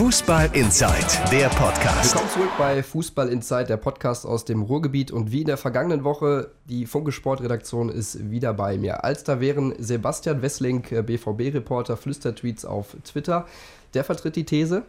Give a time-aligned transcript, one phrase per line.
[0.00, 2.14] Fußball Inside, der Podcast.
[2.14, 5.10] Willkommen zurück bei Fußball Inside, der Podcast aus dem Ruhrgebiet.
[5.10, 9.04] Und wie in der vergangenen Woche, die Funke Sportredaktion ist wieder bei mir.
[9.04, 13.46] Als da wären Sebastian Wessling, BVB-Reporter, Flüstertweets auf Twitter.
[13.92, 14.84] Der vertritt die These.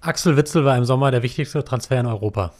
[0.00, 2.52] Axel Witzel war im Sommer der wichtigste Transfer in Europa.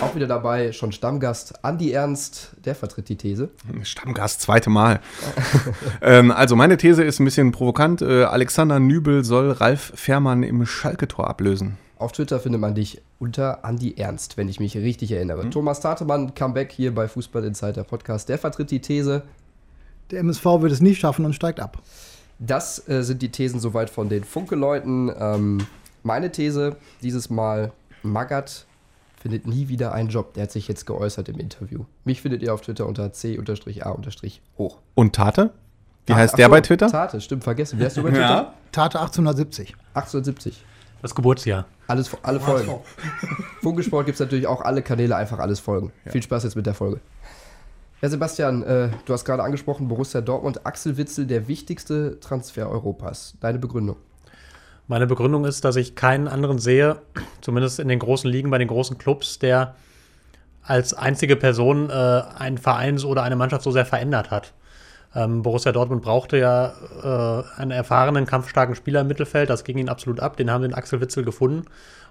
[0.00, 3.50] Auch wieder dabei schon Stammgast Andi Ernst, der vertritt die These.
[3.82, 5.00] Stammgast, zweite Mal.
[6.02, 8.00] ähm, also meine These ist ein bisschen provokant.
[8.00, 11.78] Äh, Alexander Nübel soll Ralf Fährmann im Schalke-Tor ablösen.
[11.98, 15.44] Auf Twitter findet man dich unter Andi Ernst, wenn ich mich richtig erinnere.
[15.44, 15.50] Mhm.
[15.50, 18.28] Thomas Tatemann, Comeback hier bei Fußball Insider Podcast.
[18.28, 19.22] Der vertritt die These.
[20.12, 21.82] Der MSV wird es nicht schaffen und steigt ab.
[22.38, 25.10] Das äh, sind die Thesen soweit von den Funke-Leuten.
[25.18, 25.66] Ähm,
[26.04, 27.72] meine These dieses Mal:
[28.04, 28.67] Magath
[29.20, 30.34] findet nie wieder einen Job.
[30.34, 31.84] Der hat sich jetzt geäußert im Interview.
[32.04, 34.78] Mich findet ihr auf Twitter unter c-a-hoch.
[34.94, 35.50] Und Tate?
[36.06, 36.88] Wie heißt Ach der so, bei Twitter?
[36.88, 37.78] Tate, stimmt, vergessen.
[37.78, 38.20] Wie heißt du bei Twitter?
[38.20, 38.54] Ja.
[38.72, 39.74] Tate 1870.
[39.94, 40.64] 1870.
[41.02, 41.66] Das Geburtsjahr.
[41.86, 42.70] Alles, alle Folgen.
[43.62, 45.92] Funkesport gibt es natürlich auch alle Kanäle, einfach alles folgen.
[46.04, 46.12] Ja.
[46.12, 47.00] Viel Spaß jetzt mit der Folge.
[48.00, 53.34] Ja, Sebastian, äh, du hast gerade angesprochen, Borussia Dortmund, Axel Witzel, der wichtigste Transfer Europas.
[53.40, 53.96] Deine Begründung?
[54.88, 56.96] Meine Begründung ist, dass ich keinen anderen sehe,
[57.42, 59.74] zumindest in den großen Ligen, bei den großen Clubs, der
[60.62, 64.54] als einzige Person äh, einen Verein oder eine Mannschaft so sehr verändert hat.
[65.14, 66.72] Ähm, Borussia Dortmund brauchte ja
[67.02, 69.50] äh, einen erfahrenen, kampfstarken Spieler im Mittelfeld.
[69.50, 70.38] Das ging ihnen absolut ab.
[70.38, 71.66] Den haben in Axel Witzel gefunden.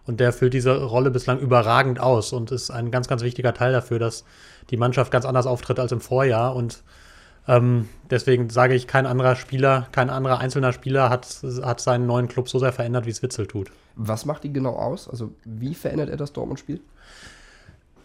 [0.05, 3.71] Und der füllt diese Rolle bislang überragend aus und ist ein ganz, ganz wichtiger Teil
[3.71, 4.23] dafür, dass
[4.69, 6.55] die Mannschaft ganz anders auftritt als im Vorjahr.
[6.55, 6.83] Und
[7.47, 11.27] ähm, deswegen sage ich, kein anderer Spieler, kein anderer einzelner Spieler hat,
[11.63, 13.71] hat seinen neuen Club so sehr verändert, wie es Witzel tut.
[13.95, 15.09] Was macht ihn genau aus?
[15.09, 16.81] Also, wie verändert er das Dortmund-Spiel?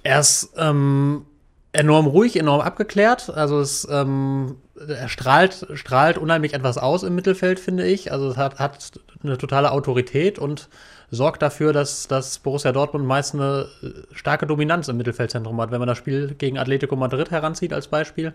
[0.04, 1.26] Er ist ähm,
[1.72, 3.30] enorm ruhig, enorm abgeklärt.
[3.30, 8.12] Also, es, ähm, er strahlt, strahlt unheimlich etwas aus im Mittelfeld, finde ich.
[8.12, 8.92] Also, es hat, hat
[9.24, 10.68] eine totale Autorität und
[11.10, 13.68] sorgt dafür, dass, dass Borussia Dortmund meist eine
[14.12, 15.70] starke Dominanz im Mittelfeldzentrum hat.
[15.70, 18.32] Wenn man das Spiel gegen Atletico Madrid heranzieht als Beispiel,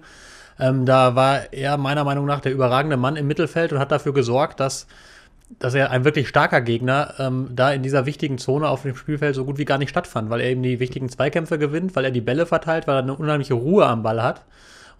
[0.60, 4.14] ähm, da war er meiner Meinung nach der überragende Mann im Mittelfeld und hat dafür
[4.14, 4.88] gesorgt, dass,
[5.60, 9.36] dass er ein wirklich starker Gegner ähm, da in dieser wichtigen Zone auf dem Spielfeld
[9.36, 12.12] so gut wie gar nicht stattfand, weil er eben die wichtigen Zweikämpfe gewinnt, weil er
[12.12, 14.44] die Bälle verteilt, weil er eine unheimliche Ruhe am Ball hat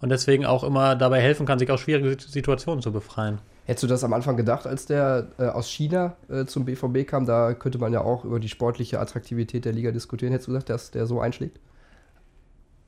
[0.00, 3.38] und deswegen auch immer dabei helfen kann, sich aus schwierigen Situationen zu befreien.
[3.64, 7.26] Hättest du das am Anfang gedacht, als der äh, aus China äh, zum BVB kam?
[7.26, 10.32] Da könnte man ja auch über die sportliche Attraktivität der Liga diskutieren.
[10.32, 11.58] Hättest du gesagt, dass der so einschlägt?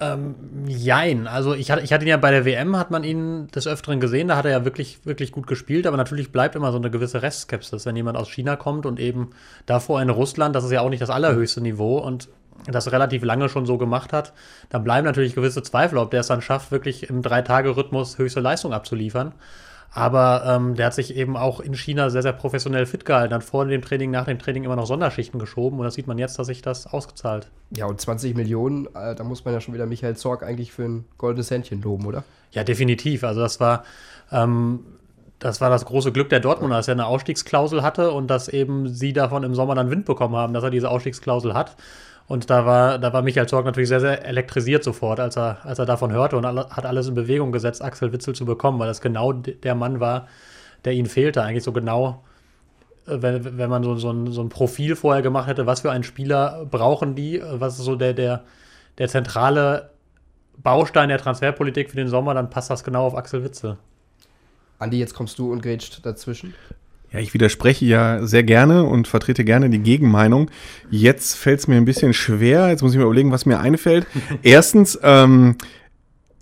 [0.02, 0.34] Ähm,
[0.66, 1.26] jein.
[1.26, 4.00] Also ich hatte, ich hatte ihn ja bei der WM, hat man ihn des Öfteren
[4.00, 6.90] gesehen, da hat er ja wirklich, wirklich gut gespielt, aber natürlich bleibt immer so eine
[6.90, 9.30] gewisse Restskepsis, wenn jemand aus China kommt und eben
[9.66, 12.30] davor in Russland, das ist ja auch nicht das allerhöchste Niveau und
[12.66, 14.32] das relativ lange schon so gemacht hat,
[14.70, 18.72] dann bleiben natürlich gewisse Zweifel, ob der es dann schafft, wirklich im Drei-Tage-Rhythmus höchste Leistung
[18.72, 19.32] abzuliefern.
[19.92, 23.42] Aber ähm, der hat sich eben auch in China sehr, sehr professionell fit gehalten, hat
[23.42, 26.38] vor dem Training, nach dem Training immer noch Sonderschichten geschoben und das sieht man jetzt,
[26.38, 27.48] dass sich das ausgezahlt.
[27.76, 30.84] Ja, und 20 Millionen, äh, da muss man ja schon wieder Michael Zorg eigentlich für
[30.84, 32.22] ein goldenes Händchen loben, oder?
[32.52, 33.24] Ja, definitiv.
[33.24, 33.84] Also das war,
[34.30, 34.80] ähm,
[35.40, 38.88] das war das große Glück der Dortmunder, dass er eine Ausstiegsklausel hatte und dass eben
[38.88, 41.76] sie davon im Sommer dann Wind bekommen haben, dass er diese Ausstiegsklausel hat.
[42.30, 45.80] Und da war, da war Michael Zorg natürlich sehr, sehr elektrisiert sofort, als er, als
[45.80, 49.00] er davon hörte und hat alles in Bewegung gesetzt, Axel Witzel zu bekommen, weil das
[49.00, 50.28] genau der Mann war,
[50.84, 51.42] der ihn fehlte.
[51.42, 52.22] Eigentlich so genau,
[53.08, 55.90] äh, wenn, wenn man so, so, ein, so ein Profil vorher gemacht hätte, was für
[55.90, 58.44] einen Spieler brauchen die, was ist so der, der,
[58.98, 59.90] der zentrale
[60.56, 63.76] Baustein der Transferpolitik für den Sommer, dann passt das genau auf Axel Witzel.
[64.78, 66.54] Andi, jetzt kommst du und grätscht dazwischen.
[67.12, 70.50] Ja, ich widerspreche ja sehr gerne und vertrete gerne die Gegenmeinung.
[70.90, 72.68] Jetzt fällt es mir ein bisschen schwer.
[72.68, 74.06] Jetzt muss ich mir überlegen, was mir einfällt.
[74.42, 75.56] Erstens, ähm,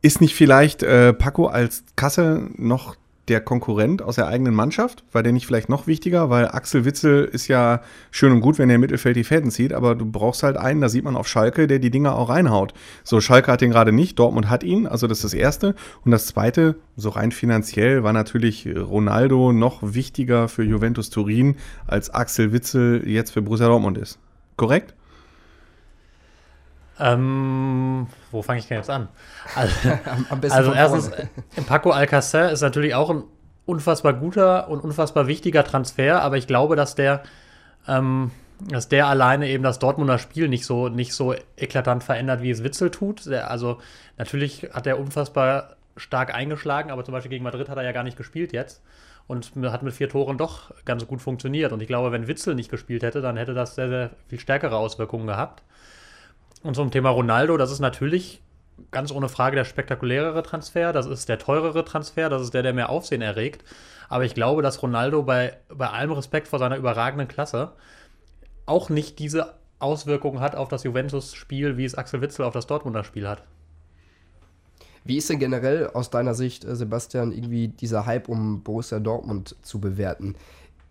[0.03, 2.97] ist nicht vielleicht äh, Paco als Kasse noch
[3.29, 5.05] der Konkurrent aus der eigenen Mannschaft?
[5.13, 6.31] War der nicht vielleicht noch wichtiger?
[6.31, 7.81] Weil Axel Witzel ist ja
[8.11, 10.81] schön und gut, wenn er im Mittelfeld die Fäden zieht, aber du brauchst halt einen,
[10.81, 12.75] da sieht man auf Schalke, der die Dinger auch reinhaut.
[13.05, 15.75] So, Schalke hat den gerade nicht, Dortmund hat ihn, also das ist das Erste.
[16.05, 21.57] Und das Zweite, so rein finanziell, war natürlich Ronaldo noch wichtiger für Juventus Turin,
[21.87, 24.19] als Axel Witzel jetzt für Borussia Dortmund ist.
[24.57, 24.95] Korrekt?
[27.01, 29.09] Ähm, wo fange ich denn jetzt an?
[29.55, 29.73] Also,
[30.51, 31.11] also erstens,
[31.67, 33.25] Paco Alcacer ist natürlich auch ein
[33.67, 37.23] unfassbar guter und unfassbar wichtiger Transfer, aber ich glaube, dass der,
[37.87, 38.31] ähm,
[38.61, 42.65] dass der alleine eben das Dortmunder Spiel nicht so, nicht so eklatant verändert, wie es
[42.65, 43.27] Witzel tut.
[43.27, 43.79] Der, also
[44.17, 48.05] natürlich hat er unfassbar stark eingeschlagen, aber zum Beispiel gegen Madrid hat er ja gar
[48.05, 48.83] nicht gespielt jetzt
[49.27, 51.73] und hat mit vier Toren doch ganz gut funktioniert.
[51.73, 54.77] Und ich glaube, wenn Witzel nicht gespielt hätte, dann hätte das sehr, sehr viel stärkere
[54.77, 55.63] Auswirkungen gehabt.
[56.63, 58.43] Und zum Thema Ronaldo, das ist natürlich
[58.91, 62.73] ganz ohne Frage der spektakulärere Transfer, das ist der teurere Transfer, das ist der, der
[62.73, 63.65] mehr Aufsehen erregt.
[64.09, 67.73] Aber ich glaube, dass Ronaldo bei, bei allem Respekt vor seiner überragenden Klasse
[68.67, 73.05] auch nicht diese Auswirkungen hat auf das Juventus-Spiel, wie es Axel Witzel auf das Dortmunder
[73.05, 73.43] Spiel hat.
[75.05, 79.57] Wie ist denn generell aus deiner Sicht, äh, Sebastian, irgendwie dieser Hype um Borussia Dortmund
[79.63, 80.35] zu bewerten?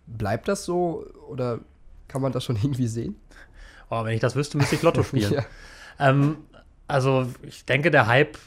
[0.06, 1.60] Bleibt das so oder
[2.08, 3.16] kann man das schon irgendwie sehen?
[3.90, 5.32] Oh, wenn ich das wüsste, müsste ich Lotto spielen.
[5.32, 5.44] Ja.
[5.98, 6.36] ähm,
[6.86, 8.38] also ich denke, der Hype,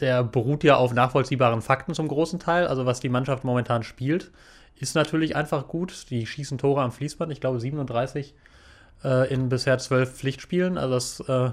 [0.00, 2.66] der beruht ja auf nachvollziehbaren Fakten zum großen Teil.
[2.66, 4.30] Also was die Mannschaft momentan spielt,
[4.76, 6.10] ist natürlich einfach gut.
[6.10, 7.30] Die schießen Tore am Fließband.
[7.30, 8.34] Ich glaube 37
[9.04, 10.76] äh, in bisher zwölf Pflichtspielen.
[10.76, 11.50] Also das äh,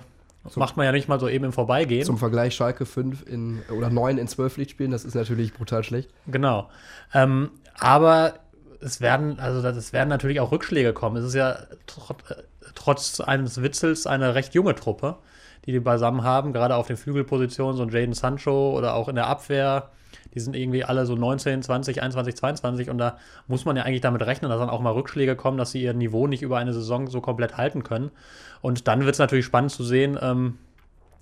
[0.55, 2.05] macht man ja nicht mal so eben im Vorbeigehen.
[2.05, 6.09] Zum Vergleich Schalke 5 in, oder 9 in 12 Lichtspielen, das ist natürlich brutal schlecht.
[6.25, 6.69] Genau.
[7.13, 8.35] Ähm, aber
[8.81, 11.17] es werden, also das- es werden natürlich auch Rückschläge kommen.
[11.17, 11.57] Es ist ja
[12.79, 15.17] trotz eines Witzels eine recht junge Truppe,
[15.65, 19.15] die die beisammen haben, gerade auf den Flügelpositionen, so ein Jaden Sancho oder auch in
[19.15, 19.89] der Abwehr.
[20.33, 23.17] Die sind irgendwie alle so 19, 20, 21, 22 und da
[23.47, 25.93] muss man ja eigentlich damit rechnen, dass dann auch mal Rückschläge kommen, dass sie ihr
[25.93, 28.11] Niveau nicht über eine Saison so komplett halten können.
[28.61, 30.57] Und dann wird es natürlich spannend zu sehen, ähm,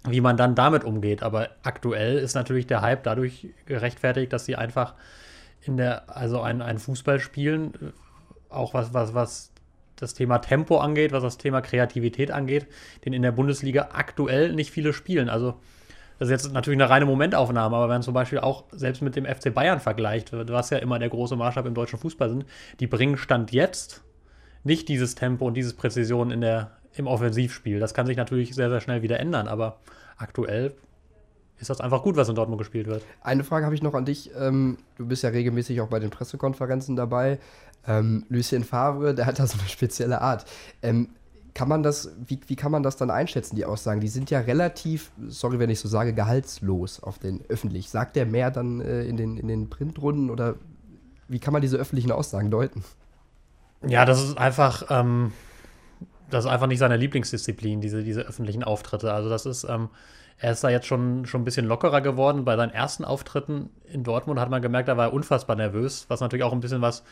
[0.07, 1.23] wie man dann damit umgeht.
[1.23, 4.93] Aber aktuell ist natürlich der Hype dadurch gerechtfertigt, dass sie einfach
[5.61, 9.51] in der, also ein, ein Fußball spielen, äh, auch was, was, was
[9.97, 12.67] das Thema Tempo angeht, was das Thema Kreativität angeht,
[13.05, 15.29] den in der Bundesliga aktuell nicht viele spielen.
[15.29, 15.55] Also
[16.19, 19.15] das ist jetzt natürlich eine reine Momentaufnahme, aber wenn man zum Beispiel auch selbst mit
[19.15, 22.45] dem FC Bayern vergleicht, was ja immer der große Maßstab im deutschen Fußball sind,
[22.79, 24.03] die bringen Stand jetzt
[24.63, 27.79] nicht dieses Tempo und diese Präzision in der, im Offensivspiel.
[27.79, 29.79] Das kann sich natürlich sehr, sehr schnell wieder ändern, aber
[30.17, 30.75] aktuell
[31.59, 33.03] ist das einfach gut, was in Dortmund gespielt wird.
[33.21, 34.31] Eine Frage habe ich noch an dich.
[34.37, 37.39] Ähm, du bist ja regelmäßig auch bei den Pressekonferenzen dabei.
[37.87, 40.45] Ähm, Lucien Favre, der hat da so eine spezielle Art.
[40.81, 41.09] Ähm,
[41.57, 43.99] kann man das, wie, wie kann man das dann einschätzen, die Aussagen?
[43.99, 47.89] Die sind ja relativ, sorry, wenn ich so sage, gehaltslos auf den öffentlich.
[47.89, 50.55] Sagt der mehr dann äh, in, den, in den Printrunden oder
[51.27, 52.83] wie kann man diese öffentlichen Aussagen deuten?
[53.87, 55.31] Ja, das ist einfach, ähm,
[56.29, 59.11] das ist einfach nicht seine Lieblingsdisziplin, diese, diese öffentlichen Auftritte.
[59.11, 59.89] Also das ist, ähm,
[60.39, 62.45] er ist da jetzt schon, schon ein bisschen lockerer geworden.
[62.45, 66.21] Bei seinen ersten Auftritten in Dortmund hat man gemerkt, da war er unfassbar nervös, was
[66.21, 67.03] natürlich auch ein bisschen was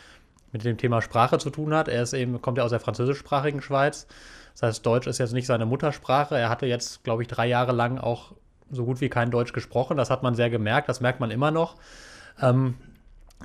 [0.52, 1.88] mit dem Thema Sprache zu tun hat.
[1.88, 4.08] Er ist eben, kommt ja aus der französischsprachigen Schweiz.
[4.54, 6.38] Das heißt, Deutsch ist jetzt nicht seine Muttersprache.
[6.38, 8.34] Er hatte jetzt, glaube ich, drei Jahre lang auch
[8.72, 9.98] so gut wie kein Deutsch gesprochen.
[9.98, 11.76] Das hat man sehr gemerkt, das merkt man immer noch.
[12.42, 12.76] Ähm,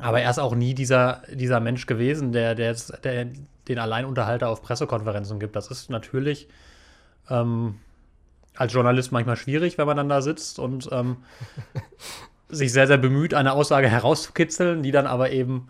[0.00, 3.27] aber er ist auch nie dieser, dieser Mensch gewesen, der, der, jetzt, der
[3.67, 5.56] den Alleinunterhalter auf Pressekonferenzen gibt.
[5.56, 6.49] Das ist natürlich
[7.29, 7.77] ähm,
[8.61, 11.17] als Journalist manchmal schwierig, wenn man dann da sitzt und ähm,
[12.51, 15.69] sich sehr, sehr bemüht, eine Aussage herauszukitzeln, die dann aber eben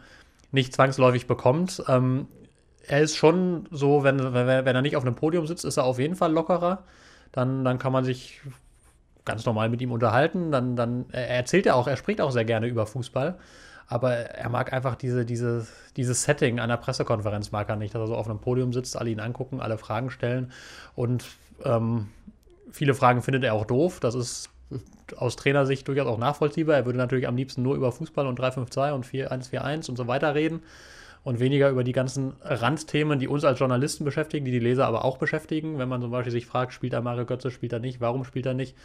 [0.51, 1.85] nicht zwangsläufig bekommt.
[1.87, 2.27] Ähm,
[2.85, 5.85] er ist schon so, wenn, wenn, wenn er nicht auf einem Podium sitzt, ist er
[5.85, 6.83] auf jeden Fall lockerer.
[7.31, 8.41] Dann, dann kann man sich
[9.25, 10.51] ganz normal mit ihm unterhalten.
[10.51, 13.39] Dann, dann, er erzählt ja auch, er spricht auch sehr gerne über Fußball.
[13.87, 15.65] Aber er mag einfach diese, diese,
[15.97, 19.11] dieses Setting einer Pressekonferenz, mag er nicht, dass er so auf einem Podium sitzt, alle
[19.11, 20.51] ihn angucken, alle Fragen stellen.
[20.97, 21.25] Und
[21.65, 22.09] ähm,
[22.73, 24.01] viele Fragen findet er auch doof.
[24.01, 24.51] Das ist
[25.17, 26.77] aus Trainersicht durchaus auch nachvollziehbar.
[26.77, 30.35] Er würde natürlich am liebsten nur über Fußball und 3-5-2 und 4-1-4-1 und so weiter
[30.35, 30.63] reden
[31.23, 35.05] und weniger über die ganzen Randthemen, die uns als Journalisten beschäftigen, die die Leser aber
[35.05, 35.79] auch beschäftigen.
[35.79, 38.47] Wenn man zum Beispiel sich fragt, spielt er Mario Götze, spielt er nicht, warum spielt
[38.47, 38.77] er nicht?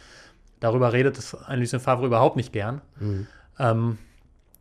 [0.60, 2.80] Darüber redet ein Lucien Favre überhaupt nicht gern.
[3.58, 3.98] Ähm,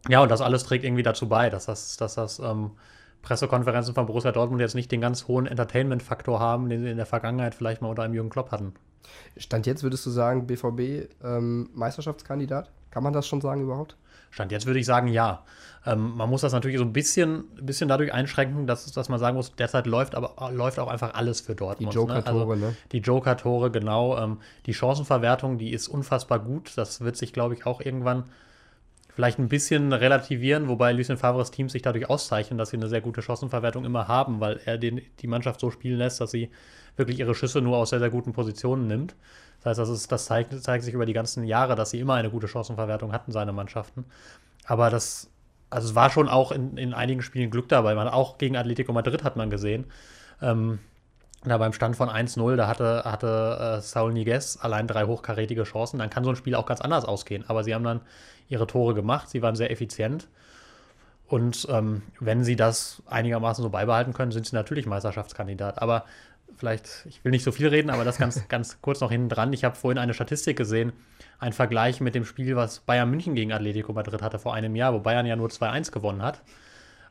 [0.07, 2.71] ja, und das alles trägt irgendwie dazu bei, dass das, dass das ähm,
[3.21, 7.05] Pressekonferenzen von Borussia Dortmund jetzt nicht den ganz hohen Entertainment-Faktor haben, den sie in der
[7.05, 8.73] Vergangenheit vielleicht mal unter einem Jürgen Klopp hatten.
[9.37, 12.69] Stand jetzt würdest du sagen, BVB ähm, Meisterschaftskandidat?
[12.91, 13.97] Kann man das schon sagen überhaupt?
[14.31, 15.43] Stand jetzt würde ich sagen, ja.
[15.85, 19.37] Ähm, man muss das natürlich so ein bisschen, bisschen dadurch einschränken, dass, dass man sagen
[19.37, 21.93] muss, derzeit läuft aber läuft auch einfach alles für Die Dortmund.
[21.93, 22.65] Joker-Tore, ne?
[22.67, 22.75] ne?
[22.91, 24.17] Die Joker-Tore, genau.
[24.17, 26.73] Ähm, die Chancenverwertung, die ist unfassbar gut.
[26.75, 28.25] Das wird sich, glaube ich, auch irgendwann
[29.15, 32.99] vielleicht ein bisschen relativieren, wobei Lucien Favres Team sich dadurch auszeichnen, dass sie eine sehr
[32.99, 36.49] gute Chancenverwertung immer haben, weil er den, die Mannschaft so spielen lässt, dass sie
[36.97, 39.15] wirklich ihre Schüsse nur aus sehr, sehr guten Positionen nimmt.
[39.63, 42.15] Das heißt, das, ist, das zeigt, zeigt sich über die ganzen Jahre, dass sie immer
[42.15, 44.05] eine gute Chancenverwertung hatten, seine Mannschaften.
[44.65, 45.29] Aber das,
[45.69, 47.95] also es war schon auch in, in einigen Spielen Glück dabei.
[47.95, 49.85] Man, auch gegen Atletico Madrid hat man gesehen.
[50.41, 50.79] Ähm,
[51.49, 55.99] da beim Stand von 1-0, da hatte, hatte äh, Saul Niguez allein drei hochkarätige Chancen.
[55.99, 57.43] Dann kann so ein Spiel auch ganz anders ausgehen.
[57.47, 58.01] Aber sie haben dann
[58.47, 60.27] ihre Tore gemacht, sie waren sehr effizient.
[61.27, 65.81] Und ähm, wenn sie das einigermaßen so beibehalten können, sind sie natürlich Meisterschaftskandidat.
[65.81, 66.05] Aber
[66.57, 69.53] vielleicht, ich will nicht so viel reden, aber das ganz, ganz kurz noch hinten dran.
[69.53, 70.93] Ich habe vorhin eine Statistik gesehen,
[71.39, 74.93] ein Vergleich mit dem Spiel, was Bayern München gegen Atletico Madrid hatte vor einem Jahr,
[74.93, 76.41] wo Bayern ja nur 2-1 gewonnen hat.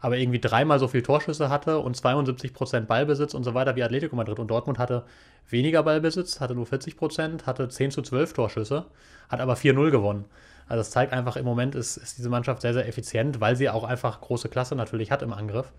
[0.05, 3.83] Aber irgendwie dreimal so viel Torschüsse hatte und 72 Prozent Ballbesitz und so weiter wie
[3.83, 4.39] Atletico Madrid.
[4.39, 5.05] Und Dortmund hatte
[5.49, 8.85] weniger Ballbesitz, hatte nur 40 Prozent, hatte 10 zu 12 Torschüsse,
[9.31, 10.27] hat aber 4-0 gewonnen.
[10.69, 13.71] Also das zeigt einfach, im Moment ist, ist diese Mannschaft sehr, sehr effizient, weil sie
[13.71, 15.73] auch einfach große Klasse natürlich hat im Angriff.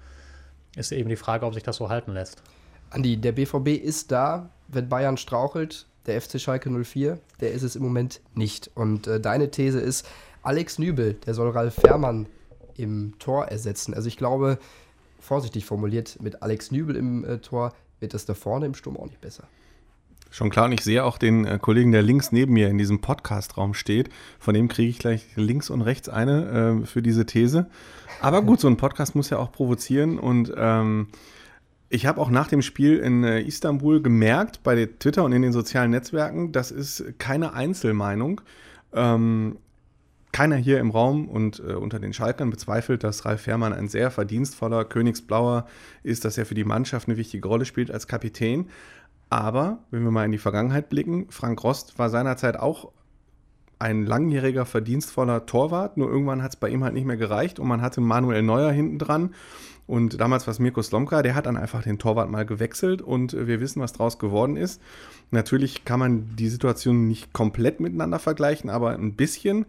[0.76, 2.42] Ist eben die Frage, ob sich das so halten lässt.
[2.90, 5.86] Andi, der BVB ist da, wenn Bayern strauchelt.
[6.08, 8.72] Der FC Schalke 04, der ist es im Moment nicht.
[8.74, 10.10] Und äh, deine These ist,
[10.42, 12.26] Alex Nübel, der soll Ralf Fährmann
[12.78, 13.94] im Tor ersetzen.
[13.94, 14.58] Also ich glaube,
[15.20, 19.08] vorsichtig formuliert, mit Alex Nübel im äh, Tor wird das da vorne im Sturm auch
[19.08, 19.48] nicht besser.
[20.32, 23.00] Schon klar, und ich sehe auch den äh, Kollegen, der links neben mir in diesem
[23.00, 24.10] Podcast-Raum steht.
[24.38, 27.68] Von dem kriege ich gleich links und rechts eine äh, für diese These.
[28.22, 30.20] Aber gut, so ein Podcast muss ja auch provozieren.
[30.20, 31.08] Und ähm,
[31.90, 35.54] ich habe auch nach dem Spiel in äh, Istanbul gemerkt, bei Twitter und in den
[35.54, 38.42] sozialen Netzwerken, das ist keine Einzelmeinung.
[38.94, 39.58] Ähm,
[40.36, 44.12] keiner hier im Raum und äh, unter den Schalkern bezweifelt, dass Ralf Fährmann ein sehr
[44.12, 45.66] verdienstvoller Königsblauer
[46.04, 48.68] ist, dass er für die Mannschaft eine wichtige Rolle spielt als Kapitän.
[49.30, 52.92] Aber wenn wir mal in die Vergangenheit blicken, Frank Rost war seinerzeit auch
[53.80, 57.70] ein langjähriger, verdienstvoller Torwart, nur irgendwann hat es bei ihm halt nicht mehr gereicht und
[57.70, 59.34] man hatte Manuel Neuer hinten dran.
[59.88, 63.32] Und damals war es Mirko Slomka, der hat dann einfach den Torwart mal gewechselt und
[63.32, 64.82] wir wissen, was draus geworden ist.
[65.32, 69.66] Natürlich kann man die Situation nicht komplett miteinander vergleichen, aber ein bisschen.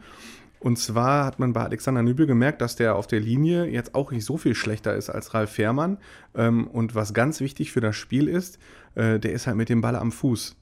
[0.59, 4.11] Und zwar hat man bei Alexander Nübel gemerkt, dass der auf der Linie jetzt auch
[4.11, 5.99] nicht so viel schlechter ist als Ralf Fährmann.
[6.35, 8.59] Ähm, und was ganz wichtig für das Spiel ist,
[8.95, 10.57] äh, der ist halt mit dem Ball am Fuß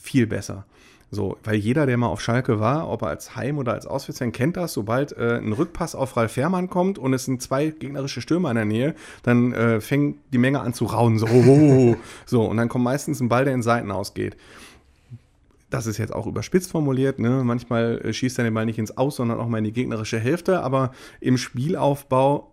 [0.00, 0.66] viel besser.
[1.10, 4.30] So, weil jeder, der mal auf Schalke war, ob er als Heim- oder als Auswärtsfan,
[4.30, 8.20] kennt das, sobald äh, ein Rückpass auf Ralf Fährmann kommt und es sind zwei gegnerische
[8.20, 11.18] Stürmer in der Nähe, dann äh, fängt die Menge an zu raunen.
[11.18, 11.96] So,
[12.26, 14.36] so, und dann kommt meistens ein Ball, der in Seiten ausgeht
[15.70, 17.42] das ist jetzt auch überspitzt formuliert, ne?
[17.44, 20.18] manchmal äh, schießt er den Ball nicht ins Aus, sondern auch mal in die gegnerische
[20.18, 22.52] Hälfte, aber im Spielaufbau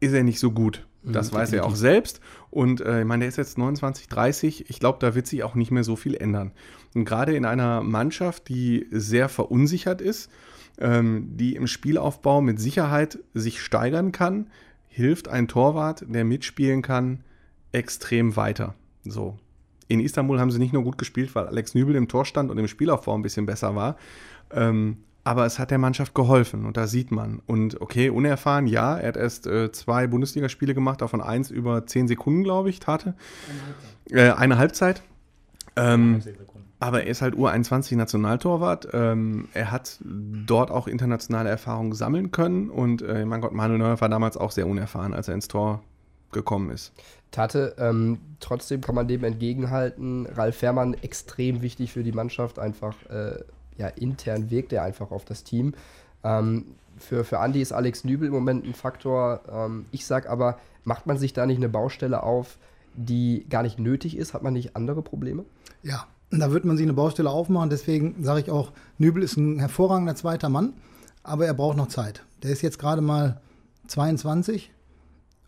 [0.00, 0.86] ist er nicht so gut.
[1.02, 2.20] Mhm, das mhm, weiß er auch selbst.
[2.50, 4.70] Und äh, ich meine, der ist jetzt 29, 30.
[4.70, 6.52] Ich glaube, da wird sich auch nicht mehr so viel ändern.
[6.94, 10.30] Und gerade in einer Mannschaft, die sehr verunsichert ist,
[10.78, 14.50] ähm, die im Spielaufbau mit Sicherheit sich steigern kann,
[14.88, 17.20] hilft ein Torwart, der mitspielen kann,
[17.72, 18.74] extrem weiter.
[19.04, 19.38] So,
[19.92, 22.56] in Istanbul haben sie nicht nur gut gespielt, weil Alex Nübel im Tor stand und
[22.56, 23.96] im Spielaufbau ein bisschen besser war.
[24.50, 27.40] Ähm, aber es hat der Mannschaft geholfen und da sieht man.
[27.46, 32.08] Und okay, unerfahren, ja, er hat erst äh, zwei Bundesligaspiele gemacht, davon eins über zehn
[32.08, 33.14] Sekunden, glaube ich, Tate.
[33.46, 34.16] Eine Halbzeit.
[34.16, 35.02] Äh, eine Halbzeit.
[35.76, 36.22] Ähm,
[36.80, 38.88] aber er ist halt U21-Nationaltorwart.
[38.92, 44.00] Ähm, er hat dort auch internationale Erfahrungen sammeln können und äh, mein Gott, Manuel Neuer
[44.00, 45.84] war damals auch sehr unerfahren, als er ins Tor
[46.32, 46.92] gekommen ist.
[47.30, 50.26] Tate, ähm, trotzdem kann man dem entgegenhalten.
[50.26, 53.40] Ralf Fährmann extrem wichtig für die Mannschaft, einfach äh,
[53.78, 55.74] ja, intern wirkt er einfach auf das Team.
[56.22, 56.66] Ähm,
[56.98, 59.40] für, für Andi ist Alex Nübel im Moment ein Faktor.
[59.50, 62.58] Ähm, ich sag aber, macht man sich da nicht eine Baustelle auf,
[62.94, 64.34] die gar nicht nötig ist?
[64.34, 65.44] Hat man nicht andere Probleme?
[65.82, 67.70] Ja, da wird man sich eine Baustelle aufmachen.
[67.70, 70.74] Deswegen sage ich auch, Nübel ist ein hervorragender zweiter Mann,
[71.22, 72.24] aber er braucht noch Zeit.
[72.42, 73.40] Der ist jetzt gerade mal
[73.88, 74.70] 22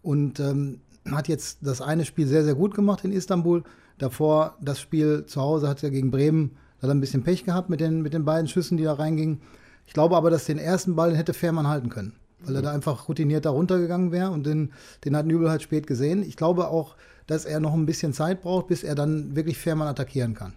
[0.05, 0.81] und ähm,
[1.11, 3.65] hat jetzt das eine Spiel sehr, sehr gut gemacht in Istanbul.
[3.99, 6.57] Davor das Spiel zu Hause hat er gegen Bremen
[6.87, 9.41] da ein bisschen Pech gehabt mit den, mit den beiden Schüssen, die da reingingen.
[9.87, 13.09] Ich glaube aber, dass den ersten Ball hätte Fährmann halten können, weil er da einfach
[13.09, 14.73] routiniert da runtergegangen wäre und den,
[15.05, 16.23] den hat Nübel halt spät gesehen.
[16.23, 16.97] Ich glaube auch,
[17.27, 20.55] dass er noch ein bisschen Zeit braucht, bis er dann wirklich Fährmann attackieren kann.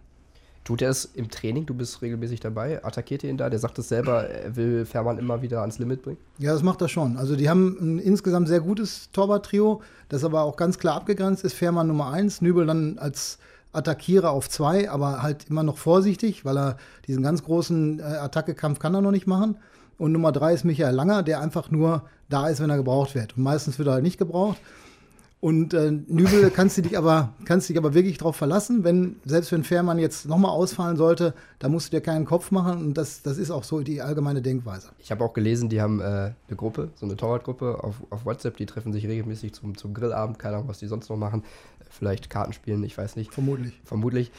[0.67, 1.65] Tut er es im Training?
[1.65, 2.83] Du bist regelmäßig dabei.
[2.83, 3.50] Attackiert ihr ihn da?
[3.50, 6.17] Der sagt es selber, er will Fährmann immer wieder ans Limit bringen.
[6.39, 7.15] Ja, das macht er schon.
[7.15, 11.53] Also die haben ein insgesamt sehr gutes Torwart-Trio, das aber auch ganz klar abgegrenzt ist.
[11.53, 13.38] Fährmann Nummer 1, Nübel dann als
[13.71, 16.75] Attackierer auf 2, aber halt immer noch vorsichtig, weil er
[17.07, 19.55] diesen ganz großen äh, Attackekampf kann er noch nicht machen.
[19.97, 23.38] Und Nummer 3 ist Michael Langer, der einfach nur da ist, wenn er gebraucht wird.
[23.38, 24.57] Und meistens wird er halt nicht gebraucht.
[25.39, 29.51] Und äh, Nübel kannst du dich aber, kannst dich aber wirklich darauf verlassen, wenn, selbst
[29.51, 33.22] wenn Fährmann jetzt nochmal ausfallen sollte, da musst du dir keinen Kopf machen und das,
[33.22, 34.89] das ist auch so die allgemeine Denkweise.
[34.98, 38.58] Ich habe auch gelesen, die haben äh, eine Gruppe, so eine Torwartgruppe auf, auf WhatsApp,
[38.58, 41.44] die treffen sich regelmäßig zum, zum Grillabend, keine Ahnung, was die sonst noch machen.
[41.89, 43.32] Vielleicht Karten spielen, ich weiß nicht.
[43.32, 43.79] Vermutlich.
[43.86, 44.32] Vermutlich.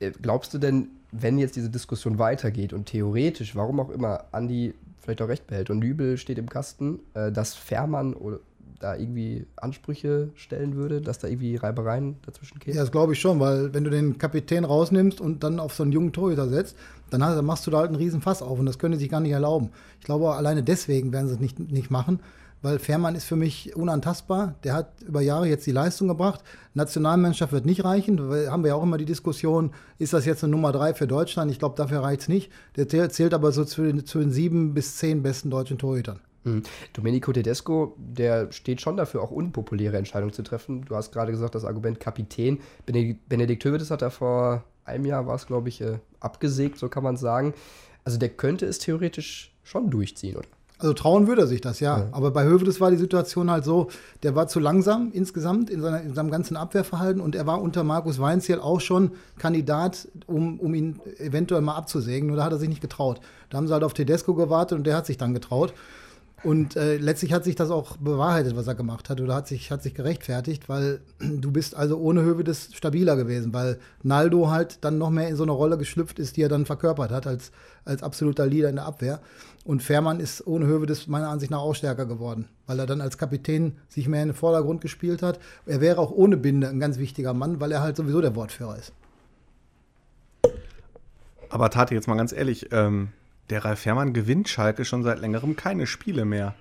[0.00, 4.74] Äh, glaubst du denn, wenn jetzt diese Diskussion weitergeht und theoretisch, warum auch immer, Andi
[4.98, 8.38] vielleicht auch recht behält und Nübel steht im Kasten, äh, dass Fährmann oder
[8.82, 12.76] da irgendwie Ansprüche stellen würde, dass da irgendwie Reibereien dazwischen kämen?
[12.76, 15.82] Ja, das glaube ich schon, weil wenn du den Kapitän rausnimmst und dann auf so
[15.82, 16.76] einen jungen Torhüter setzt,
[17.10, 19.00] dann, hast, dann machst du da halt einen riesen Fass auf und das können sie
[19.00, 19.70] sich gar nicht erlauben.
[20.00, 22.20] Ich glaube, alleine deswegen werden sie es nicht, nicht machen,
[22.62, 24.54] weil Fährmann ist für mich unantastbar.
[24.62, 26.42] Der hat über Jahre jetzt die Leistung gebracht.
[26.74, 28.28] Nationalmannschaft wird nicht reichen.
[28.28, 31.08] Weil haben wir ja auch immer die Diskussion, ist das jetzt eine Nummer drei für
[31.08, 31.50] Deutschland?
[31.50, 32.52] Ich glaube, dafür reicht es nicht.
[32.76, 36.20] Der zählt aber so zu zu den sieben bis zehn besten deutschen Torhütern.
[36.44, 36.62] Mhm.
[36.92, 40.84] Domenico Tedesco, der steht schon dafür, auch unpopuläre Entscheidungen zu treffen.
[40.84, 42.60] Du hast gerade gesagt, das Argument Kapitän.
[42.86, 47.04] Benedikt, Höwedes hat er vor einem Jahr, war es glaube ich, äh, abgesägt, so kann
[47.04, 47.54] man sagen.
[48.04, 50.48] Also der könnte es theoretisch schon durchziehen, oder?
[50.82, 51.98] Also trauen würde er sich das, ja.
[51.98, 52.08] Ja.
[52.10, 53.88] Aber bei Hövedes war die Situation halt so,
[54.24, 57.84] der war zu langsam insgesamt in, seiner, in seinem ganzen Abwehrverhalten und er war unter
[57.84, 62.26] Markus Weinziel auch schon Kandidat, um, um ihn eventuell mal abzusägen.
[62.26, 63.20] Nur da hat er sich nicht getraut.
[63.48, 65.72] Da haben sie halt auf Tedesco gewartet und der hat sich dann getraut.
[66.44, 69.70] Und äh, letztlich hat sich das auch bewahrheitet, was er gemacht hat, oder hat sich,
[69.70, 74.98] hat sich gerechtfertigt, weil du bist also ohne Hövedes stabiler gewesen, weil Naldo halt dann
[74.98, 77.52] noch mehr in so eine Rolle geschlüpft ist, die er dann verkörpert hat, als,
[77.84, 79.20] als absoluter Leader in der Abwehr.
[79.64, 83.18] Und Fährmann ist ohne Hövedes meiner Ansicht nach auch stärker geworden, weil er dann als
[83.18, 85.38] Kapitän sich mehr in den Vordergrund gespielt hat.
[85.66, 88.76] Er wäre auch ohne Binde ein ganz wichtiger Mann, weil er halt sowieso der Wortführer
[88.78, 88.92] ist.
[91.50, 93.10] Aber Tate, jetzt mal ganz ehrlich, ähm,
[93.52, 96.54] der Ralf Fährmann gewinnt Schalke schon seit längerem keine Spiele mehr.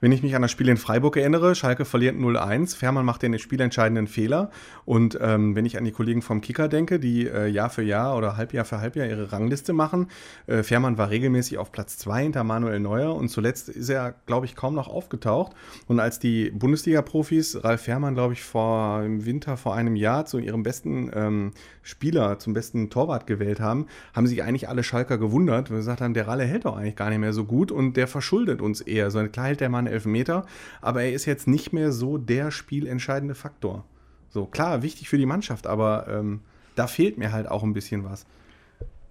[0.00, 3.38] Wenn ich mich an das Spiel in Freiburg erinnere, Schalke verliert 0-1, Fährmann macht den
[3.38, 4.50] spielentscheidenden Fehler.
[4.84, 8.16] Und ähm, wenn ich an die Kollegen vom Kicker denke, die äh, Jahr für Jahr
[8.16, 10.08] oder Halbjahr für Halbjahr ihre Rangliste machen,
[10.46, 14.44] äh, Fährmann war regelmäßig auf Platz 2 hinter Manuel Neuer und zuletzt ist er, glaube
[14.44, 15.52] ich, kaum noch aufgetaucht.
[15.86, 20.38] Und als die Bundesliga-Profis Ralf Fährmann, glaube ich, vor im Winter vor einem Jahr zu
[20.38, 25.70] ihrem besten ähm, Spieler, zum besten Torwart gewählt haben, haben sich eigentlich alle Schalker gewundert,
[25.70, 27.96] weil sie gesagt haben, der Ralle hält doch eigentlich gar nicht mehr so gut und
[27.96, 29.10] der verschuldet uns eher.
[29.10, 30.46] So, klar hält der Mann Elfmeter,
[30.80, 33.84] aber er ist jetzt nicht mehr so der spielentscheidende Faktor.
[34.28, 36.40] So, klar, wichtig für die Mannschaft, aber ähm,
[36.74, 38.26] da fehlt mir halt auch ein bisschen was.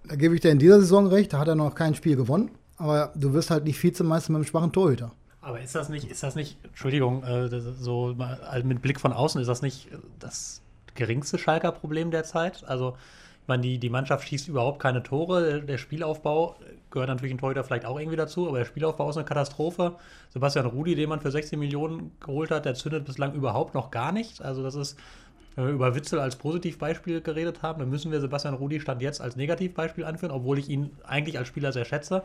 [0.04, 2.50] Da gebe ich dir in dieser Saison recht, da hat er noch kein Spiel gewonnen,
[2.76, 5.12] aber du wirst halt nicht Vizemeister mit einem schwachen Torhüter.
[5.40, 9.12] Aber ist das nicht, ist das nicht, Entschuldigung, äh, so mal also mit Blick von
[9.12, 10.60] außen, ist das nicht das
[10.94, 12.64] geringste Schalker Problem derzeit?
[12.64, 12.96] Also,
[13.48, 15.62] meine, die, die Mannschaft schießt überhaupt keine Tore.
[15.62, 16.56] Der Spielaufbau
[16.90, 19.96] gehört natürlich ein Torhüter vielleicht auch irgendwie dazu, aber der Spielaufbau ist eine Katastrophe.
[20.30, 24.12] Sebastian Rudi, den man für 16 Millionen geholt hat, der zündet bislang überhaupt noch gar
[24.12, 24.42] nicht.
[24.42, 24.98] Also, das ist,
[25.54, 29.20] wenn wir über Witzel als Positivbeispiel geredet haben, dann müssen wir Sebastian Rudi Stand jetzt
[29.20, 32.22] als Negativbeispiel anführen, obwohl ich ihn eigentlich als Spieler sehr schätze.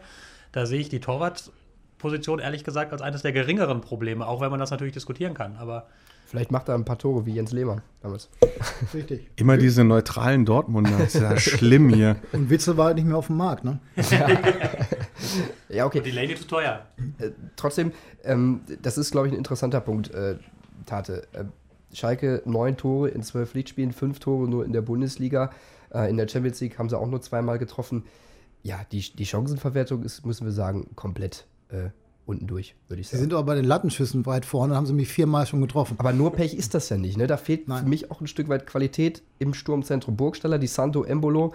[0.51, 4.59] Da sehe ich die Torwartposition ehrlich gesagt als eines der geringeren Probleme, auch wenn man
[4.59, 5.55] das natürlich diskutieren kann.
[5.57, 5.87] Aber
[6.31, 8.29] Vielleicht macht er ein paar Tore wie Jens Lehmann damals.
[8.93, 9.29] Richtig.
[9.35, 12.15] Immer diese neutralen Dortmunder, das ist ja schlimm hier.
[12.31, 13.79] Und Witzel war halt nicht mehr auf dem Markt, ne?
[15.67, 15.99] Ja, okay.
[15.99, 16.85] die Lady zu teuer.
[17.19, 17.91] Äh, trotzdem,
[18.23, 20.37] ähm, das ist, glaube ich, ein interessanter Punkt, äh,
[20.85, 21.27] Tate.
[21.33, 21.43] Äh,
[21.93, 25.51] Schalke neun Tore in zwölf Liedspielen, fünf Tore nur in der Bundesliga.
[25.93, 28.05] Äh, in der Champions League haben sie auch nur zweimal getroffen.
[28.63, 31.89] Ja, die, die Chancenverwertung ist, müssen wir sagen, komplett äh,
[32.31, 33.29] unten durch, würde ich Sie sagen.
[33.29, 35.95] sind aber bei den Lattenschüssen weit vorne, haben sie mich viermal schon getroffen.
[35.99, 37.17] Aber nur Pech ist das ja nicht.
[37.17, 37.27] Ne?
[37.27, 37.83] Da fehlt Nein.
[37.83, 41.53] für mich auch ein Stück weit Qualität im Sturmzentrum Burgstaller, die Santo Embolo.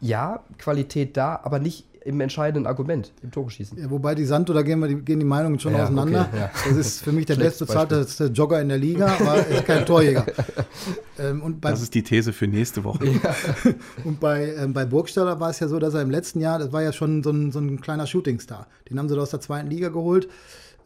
[0.00, 3.78] Ja, Qualität da, aber nicht im entscheidenden Argument, im Tore schießen.
[3.78, 6.28] Ja, wobei die Santo, da gehen, wir, die, gehen die Meinungen schon Ja, auseinander.
[6.30, 6.50] okay, ja.
[6.66, 10.24] Das ist für mich der bestbezahlteste Jogger in der Liga, aber er ist kein Torjäger.
[11.18, 13.04] ähm, und bei, Das ist die These für nächste Woche.
[14.04, 16.72] und bei, ähm, bei Burgstaller war es ja so, dass er im letzten Jahr, das
[16.72, 18.68] war ja schon so ein, so ein kleiner Shootingstar.
[18.88, 20.28] Den haben sie da aus der zweiten Liga geholt.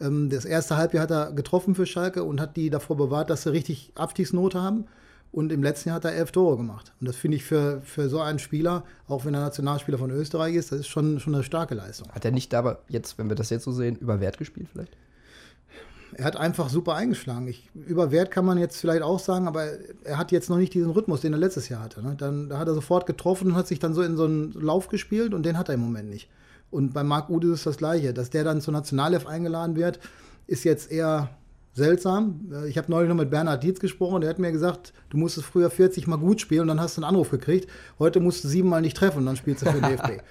[0.00, 3.42] Ähm, das erste Halbjahr hat er getroffen für Schalke und hat die davor bewahrt, dass
[3.44, 4.86] sie richtig Abstiegsnote haben.
[5.32, 6.92] Und im letzten Jahr hat er elf Tore gemacht.
[7.00, 10.54] Und das finde ich für, für so einen Spieler, auch wenn er Nationalspieler von Österreich
[10.54, 12.10] ist, das ist schon, schon eine starke Leistung.
[12.12, 14.94] Hat er nicht aber jetzt, wenn wir das jetzt so sehen, über Wert gespielt vielleicht?
[16.14, 17.48] Er hat einfach super eingeschlagen.
[17.48, 19.68] Ich, über Wert kann man jetzt vielleicht auch sagen, aber
[20.04, 22.02] er hat jetzt noch nicht diesen Rhythmus, den er letztes Jahr hatte.
[22.02, 22.14] Ne?
[22.18, 24.88] Dann, da hat er sofort getroffen und hat sich dann so in so einen Lauf
[24.88, 26.28] gespielt und den hat er im Moment nicht.
[26.70, 28.12] Und bei Marc Ude ist es das Gleiche.
[28.12, 29.98] Dass der dann zur Nationalelf eingeladen wird,
[30.46, 31.30] ist jetzt eher
[31.74, 32.40] seltsam.
[32.52, 35.46] Äh, Ich habe neulich noch mit Bernhard Dietz gesprochen, der hat mir gesagt, du musstest
[35.46, 37.68] früher 40 Mal gut spielen und dann hast du einen Anruf gekriegt.
[37.98, 40.22] Heute musst du siebenmal nicht treffen und dann spielst du für den DFB.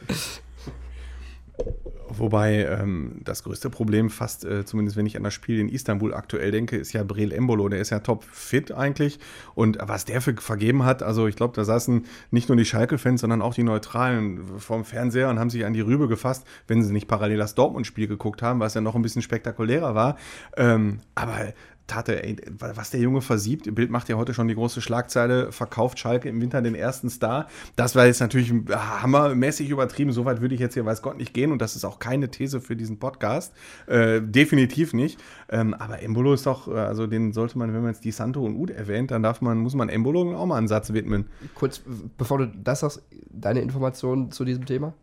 [2.22, 6.14] Wobei ähm, das größte Problem fast, äh, zumindest wenn ich an das Spiel in Istanbul
[6.14, 7.68] aktuell denke, ist ja Breel Embolo.
[7.68, 9.18] Der ist ja top fit eigentlich.
[9.56, 13.22] Und was der für vergeben hat, also ich glaube, da saßen nicht nur die Schalke-Fans,
[13.22, 16.94] sondern auch die Neutralen vorm Fernseher und haben sich an die Rübe gefasst, wenn sie
[16.94, 20.16] nicht parallel das Dortmund-Spiel geguckt haben, was ja noch ein bisschen spektakulärer war.
[20.58, 21.54] Ähm, aber
[21.92, 26.00] Tate, ey, was der Junge versiebt, Bild macht ja heute schon die große Schlagzeile, verkauft
[26.00, 27.48] Schalke im Winter den ersten Star.
[27.76, 31.52] Das war jetzt natürlich hammermäßig übertrieben, soweit würde ich jetzt hier weiß Gott nicht gehen
[31.52, 33.54] und das ist auch keine These für diesen Podcast,
[33.88, 35.20] äh, definitiv nicht.
[35.50, 38.42] Ähm, aber Embolo ist doch, äh, also den sollte man, wenn man jetzt die Santo
[38.42, 41.28] und Ud erwähnt, dann darf man, muss man Embolo auch mal einen Satz widmen.
[41.56, 41.82] Kurz,
[42.18, 44.94] bevor du das sagst, deine Informationen zu diesem Thema?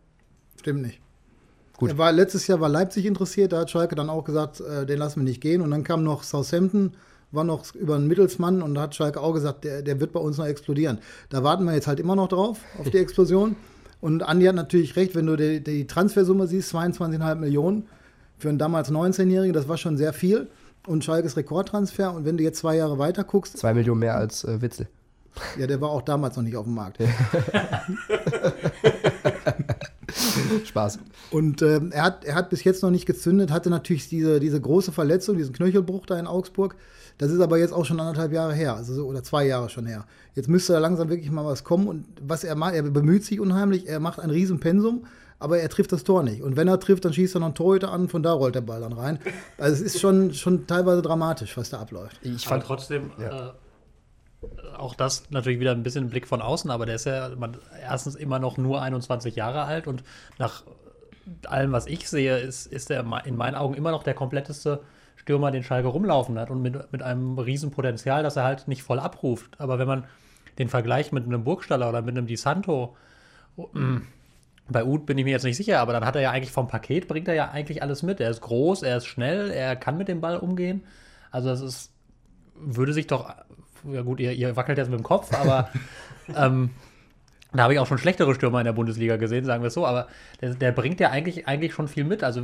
[0.57, 0.99] Stimmt nicht.
[1.79, 1.91] Gut.
[1.91, 4.99] Er war, letztes Jahr war Leipzig interessiert, da hat Schalke dann auch gesagt, äh, den
[4.99, 5.61] lassen wir nicht gehen.
[5.61, 6.91] Und dann kam noch Southampton,
[7.31, 10.19] war noch über einen Mittelsmann und da hat Schalke auch gesagt, der, der wird bei
[10.19, 10.97] uns noch explodieren.
[11.29, 13.55] Da warten wir jetzt halt immer noch drauf, auf die Explosion.
[14.01, 17.87] Und Andi hat natürlich recht, wenn du die, die Transfersumme siehst, 22,5 Millionen
[18.37, 20.47] Für einen damals 19-Jährigen, das war schon sehr viel.
[20.85, 22.13] Und Schalkes Rekordtransfer.
[22.13, 24.89] Und wenn du jetzt zwei Jahre weiter guckst, Zwei Millionen mehr als äh, Witzel.
[25.57, 26.97] ja, der war auch damals noch nicht auf dem Markt.
[30.65, 30.99] Spaß.
[31.31, 34.59] Und ähm, er, hat, er hat bis jetzt noch nicht gezündet, hatte natürlich diese, diese
[34.59, 36.75] große Verletzung, diesen Knöchelbruch da in Augsburg.
[37.17, 39.85] Das ist aber jetzt auch schon anderthalb Jahre her, also so, oder zwei Jahre schon
[39.85, 40.05] her.
[40.35, 41.87] Jetzt müsste da langsam wirklich mal was kommen.
[41.87, 45.05] Und was er macht, er bemüht sich unheimlich, er macht ein Riesenpensum,
[45.37, 46.41] aber er trifft das Tor nicht.
[46.41, 48.61] Und wenn er trifft, dann schießt er noch einen Torhüter an, von da rollt der
[48.61, 49.19] Ball dann rein.
[49.57, 52.19] Also es ist schon, schon teilweise dramatisch, was da abläuft.
[52.23, 53.49] Ich Aber fand trotzdem, Ja.
[53.49, 53.51] äh,
[54.77, 57.57] auch das natürlich wieder ein bisschen ein Blick von außen, aber der ist ja man,
[57.81, 60.03] erstens immer noch nur 21 Jahre alt und
[60.37, 60.63] nach
[61.45, 64.81] allem, was ich sehe, ist, ist er in meinen Augen immer noch der kompletteste
[65.15, 68.83] Stürmer, den Schalke rumlaufen hat und mit, mit einem riesen Potenzial, das er halt nicht
[68.83, 69.59] voll abruft.
[69.59, 70.05] Aber wenn man
[70.57, 72.95] den Vergleich mit einem Burgstaller oder mit einem Di Santo,
[73.57, 73.97] mm,
[74.69, 76.67] bei Uth bin ich mir jetzt nicht sicher, aber dann hat er ja eigentlich vom
[76.67, 78.19] Paket, bringt er ja eigentlich alles mit.
[78.19, 80.83] Er ist groß, er ist schnell, er kann mit dem Ball umgehen.
[81.31, 81.91] Also das ist,
[82.55, 83.33] würde sich doch,
[83.91, 85.69] ja gut, ihr, ihr wackelt jetzt mit dem Kopf, aber
[86.35, 86.71] ähm,
[87.51, 89.85] da habe ich auch schon schlechtere Stürmer in der Bundesliga gesehen, sagen wir es so,
[89.85, 90.07] aber
[90.41, 92.23] der, der bringt ja eigentlich, eigentlich schon viel mit.
[92.23, 92.43] Also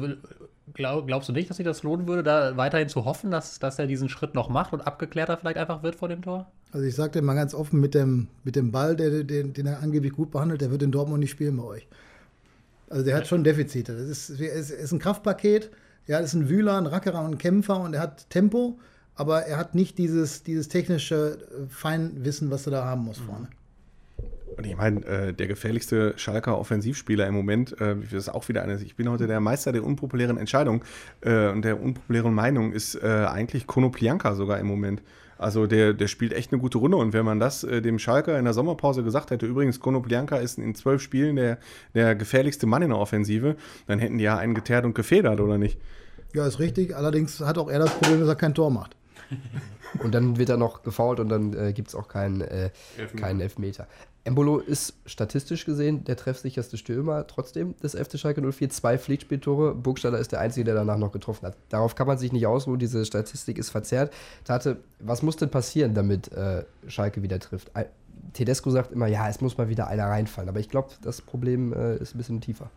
[0.74, 3.78] glaub, glaubst du nicht, dass sich das lohnen würde, da weiterhin zu hoffen, dass, dass
[3.78, 6.52] er diesen Schritt noch macht und abgeklärter vielleicht einfach wird vor dem Tor?
[6.72, 9.66] Also ich sage dir mal ganz offen, mit dem, mit dem Ball, der, den, den
[9.68, 11.88] er angeblich gut behandelt, der wird in Dortmund nicht spielen bei euch.
[12.90, 13.94] Also der hat schon Defizite.
[13.94, 15.70] Das ist, ist, ist ein Kraftpaket,
[16.08, 18.80] ja, ist ein Wühler, ein Rackerer und ein Kämpfer und er hat Tempo,
[19.16, 23.48] aber er hat nicht dieses, dieses technische äh, Feinwissen, was er da haben muss vorne.
[24.58, 28.64] Und ich meine, äh, der gefährlichste Schalker Offensivspieler im Moment, äh, das ist auch wieder
[28.64, 30.84] eine, ich bin heute der Meister der unpopulären Entscheidung
[31.22, 35.02] äh, und der unpopulären Meinung, ist äh, eigentlich Konoplianka sogar im Moment.
[35.38, 38.40] Also der, der spielt echt eine gute Runde und wenn man das äh, dem Schalker
[38.40, 41.58] in der Sommerpause gesagt hätte, übrigens Konoplianka ist in zwölf Spielen der,
[41.94, 45.58] der gefährlichste Mann in der Offensive, dann hätten die ja einen geteert und gefedert, oder
[45.58, 45.78] nicht?
[46.34, 46.96] Ja, ist richtig.
[46.96, 48.96] Allerdings hat auch er das Problem, dass er kein Tor macht.
[50.00, 53.16] Und dann wird er noch gefault und dann äh, gibt es auch keinen äh, Elfmeter.
[53.16, 53.88] keinen Elfmeter.
[54.26, 58.72] Embolo ist statistisch gesehen der treffsicherste Stürmer trotzdem des FC Schalke 04.
[58.72, 59.76] Zwei Pflichtspieltore.
[59.76, 61.56] Burgstaller ist der Einzige, der danach noch getroffen hat.
[61.70, 62.80] Darauf kann man sich nicht ausruhen.
[62.80, 64.12] Diese Statistik ist verzerrt.
[64.44, 67.72] Tate, was muss denn passieren, damit äh, Schalke wieder trifft?
[68.34, 70.50] Tedesco sagt immer, ja, es muss mal wieder einer reinfallen.
[70.50, 72.72] Aber ich glaube, das Problem äh, ist ein bisschen tiefer.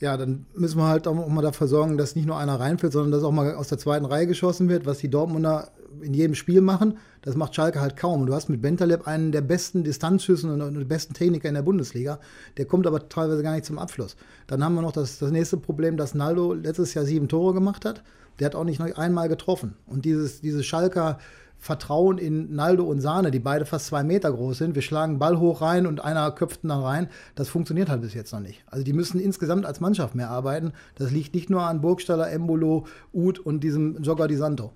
[0.00, 3.10] Ja, dann müssen wir halt auch mal dafür sorgen, dass nicht nur einer reinfällt, sondern
[3.10, 6.60] dass auch mal aus der zweiten Reihe geschossen wird, was die Dortmunder in jedem Spiel
[6.60, 6.98] machen.
[7.22, 8.20] Das macht Schalke halt kaum.
[8.20, 11.62] Und du hast mit Bentaleb einen der besten Distanzschüssen und der besten Techniker in der
[11.62, 12.20] Bundesliga.
[12.56, 14.16] Der kommt aber teilweise gar nicht zum Abschluss.
[14.46, 17.84] Dann haben wir noch das, das nächste Problem, dass Naldo letztes Jahr sieben Tore gemacht
[17.84, 18.04] hat.
[18.38, 19.74] Der hat auch nicht noch einmal getroffen.
[19.86, 21.18] Und dieses, dieses Schalker
[21.58, 24.74] Vertrauen in Naldo und Sahne, die beide fast zwei Meter groß sind.
[24.74, 27.08] Wir schlagen Ball hoch rein und einer köpft ihn dann rein.
[27.34, 28.62] Das funktioniert halt bis jetzt noch nicht.
[28.66, 30.72] Also die müssen insgesamt als Mannschaft mehr arbeiten.
[30.94, 34.72] Das liegt nicht nur an Burgstaller, Embolo, Uth und diesem Jogger Di Santo.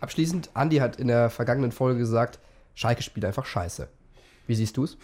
[0.00, 2.38] Abschließend, Andi hat in der vergangenen Folge gesagt,
[2.74, 3.88] Schalke spielt einfach scheiße.
[4.46, 4.98] Wie siehst du es?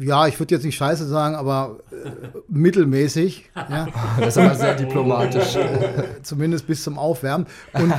[0.00, 2.10] Ja, ich würde jetzt nicht scheiße sagen, aber äh,
[2.48, 3.50] mittelmäßig.
[3.54, 3.88] Ja.
[4.18, 5.56] Das ist aber sehr diplomatisch.
[6.22, 7.46] zumindest bis zum Aufwärmen.
[7.72, 7.94] Und,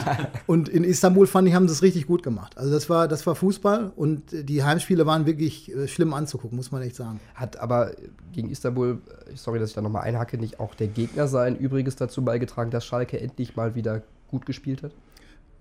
[0.47, 2.57] und in Istanbul fand ich, haben sie es richtig gut gemacht.
[2.57, 6.71] Also das war, das war Fußball und die Heimspiele waren wirklich äh, schlimm anzugucken, muss
[6.71, 7.19] man echt sagen.
[7.35, 7.91] Hat aber
[8.33, 8.99] gegen Istanbul,
[9.31, 12.71] äh, sorry, dass ich da nochmal einhacke, nicht auch der Gegner sein Übriges dazu beigetragen,
[12.71, 14.91] dass Schalke endlich mal wieder gut gespielt hat?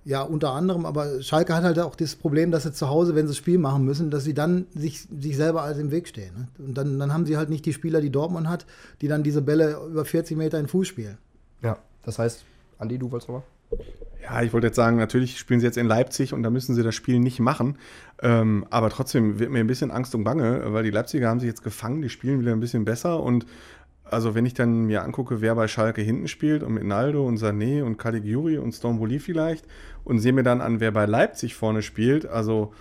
[0.09, 3.27] Ja, unter anderem, aber Schalke hat halt auch das Problem, dass sie zu Hause, wenn
[3.27, 6.33] sie das Spiel machen müssen, dass sie dann sich, sich selber als im Weg stehen.
[6.35, 6.49] Ne?
[6.66, 8.64] Und dann, dann haben sie halt nicht die Spieler, die Dortmund hat,
[9.03, 11.18] die dann diese Bälle über 40 Meter in den Fuß spielen.
[11.62, 11.77] Ja.
[12.07, 12.42] Das heißt,
[12.79, 13.44] Andi, du wolltest nochmal?
[14.23, 16.83] Ja, ich wollte jetzt sagen, natürlich spielen sie jetzt in Leipzig und da müssen sie
[16.83, 17.77] das Spiel nicht machen.
[18.23, 21.49] Ähm, aber trotzdem wird mir ein bisschen Angst und Bange, weil die Leipziger haben sich
[21.49, 23.23] jetzt gefangen, die spielen wieder ein bisschen besser.
[23.23, 23.44] Und
[24.11, 27.38] also wenn ich dann mir angucke, wer bei Schalke hinten spielt und mit Naldo und
[27.38, 29.66] Sané und Caligiuri und Stromboli vielleicht
[30.05, 32.73] und sehe mir dann an, wer bei Leipzig vorne spielt, also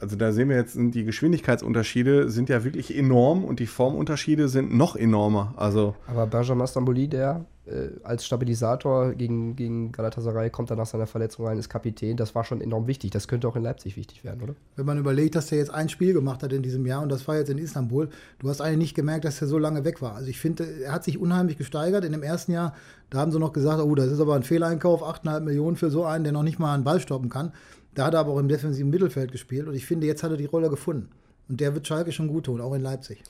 [0.00, 4.74] also da sehen wir jetzt, die Geschwindigkeitsunterschiede sind ja wirklich enorm und die Formunterschiede sind
[4.74, 5.54] noch enormer.
[5.56, 11.06] Also Aber Benjamin Stamboli, der äh, als Stabilisator gegen, gegen Galatasaray kommt dann nach seiner
[11.06, 12.16] Verletzung rein, ist Kapitän.
[12.16, 13.10] Das war schon enorm wichtig.
[13.10, 14.54] Das könnte auch in Leipzig wichtig werden, oder?
[14.76, 17.26] Wenn man überlegt, dass er jetzt ein Spiel gemacht hat in diesem Jahr und das
[17.28, 18.08] war jetzt in Istanbul,
[18.38, 20.14] du hast eigentlich nicht gemerkt, dass er so lange weg war.
[20.14, 22.04] Also ich finde, er hat sich unheimlich gesteigert.
[22.04, 22.74] In dem ersten Jahr,
[23.10, 26.04] da haben sie noch gesagt, oh, das ist aber ein Fehleinkauf, 8,5 Millionen für so
[26.04, 27.52] einen, der noch nicht mal einen Ball stoppen kann.
[27.98, 30.36] Da hat er aber auch im defensiven Mittelfeld gespielt und ich finde, jetzt hat er
[30.36, 31.10] die Rolle gefunden.
[31.48, 33.24] Und der wird Schalke schon gut tun, auch in Leipzig.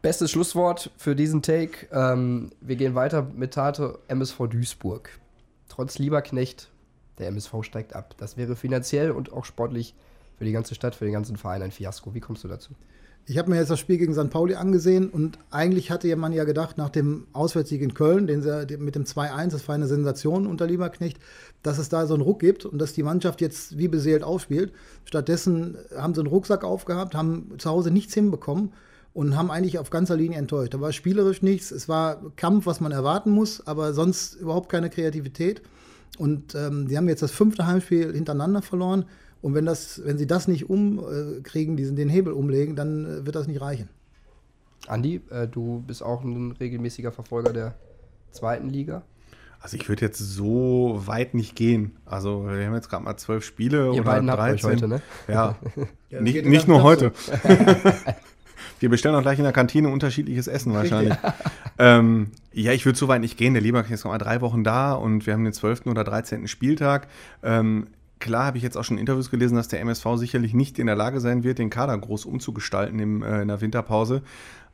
[0.00, 1.88] Bestes Schlusswort für diesen Take.
[1.90, 5.10] Ähm, wir gehen weiter mit Tate MSV Duisburg.
[5.68, 6.70] Trotz Lieberknecht,
[7.18, 8.14] der MSV steigt ab.
[8.18, 9.96] Das wäre finanziell und auch sportlich
[10.36, 12.14] für die ganze Stadt, für den ganzen Verein ein Fiasko.
[12.14, 12.74] Wie kommst du dazu?
[13.30, 14.30] Ich habe mir jetzt das Spiel gegen St.
[14.30, 18.78] Pauli angesehen und eigentlich hatte man ja gedacht, nach dem Auswärtssieg in Köln, den sie
[18.78, 21.18] mit dem 2-1, das war eine Sensation unter Lieberknecht,
[21.62, 24.72] dass es da so einen Ruck gibt und dass die Mannschaft jetzt wie beseelt aufspielt.
[25.04, 28.72] Stattdessen haben sie einen Rucksack aufgehabt, haben zu Hause nichts hinbekommen
[29.12, 30.72] und haben eigentlich auf ganzer Linie enttäuscht.
[30.72, 34.88] Da war spielerisch nichts, es war Kampf, was man erwarten muss, aber sonst überhaupt keine
[34.88, 35.60] Kreativität.
[36.16, 39.04] Und ähm, die haben jetzt das fünfte Heimspiel hintereinander verloren.
[39.40, 43.36] Und wenn, das, wenn sie das nicht umkriegen, diesen, den Hebel umlegen, dann äh, wird
[43.36, 43.88] das nicht reichen.
[44.86, 47.74] Andi, äh, du bist auch ein regelmäßiger Verfolger der
[48.30, 49.02] zweiten Liga.
[49.60, 51.96] Also ich würde jetzt so weit nicht gehen.
[52.06, 54.70] Also wir haben jetzt gerade mal zwölf Spiele Ihr oder beiden habt euch 13.
[54.70, 55.02] heute, ne?
[55.26, 55.56] Ja,
[56.10, 57.12] Ja, nicht, nicht nur heute.
[58.80, 61.16] Wir bestellen auch gleich in der Kantine unterschiedliches Essen wahrscheinlich.
[61.78, 63.54] ähm, ja, ich würde so weit nicht gehen.
[63.54, 65.86] Der Lieberknecht ist noch mal drei Wochen da und wir haben den 12.
[65.86, 66.46] oder 13.
[66.46, 67.08] Spieltag.
[67.42, 70.86] Ähm, klar habe ich jetzt auch schon Interviews gelesen, dass der MSV sicherlich nicht in
[70.86, 74.22] der Lage sein wird, den Kader groß umzugestalten im, äh, in der Winterpause.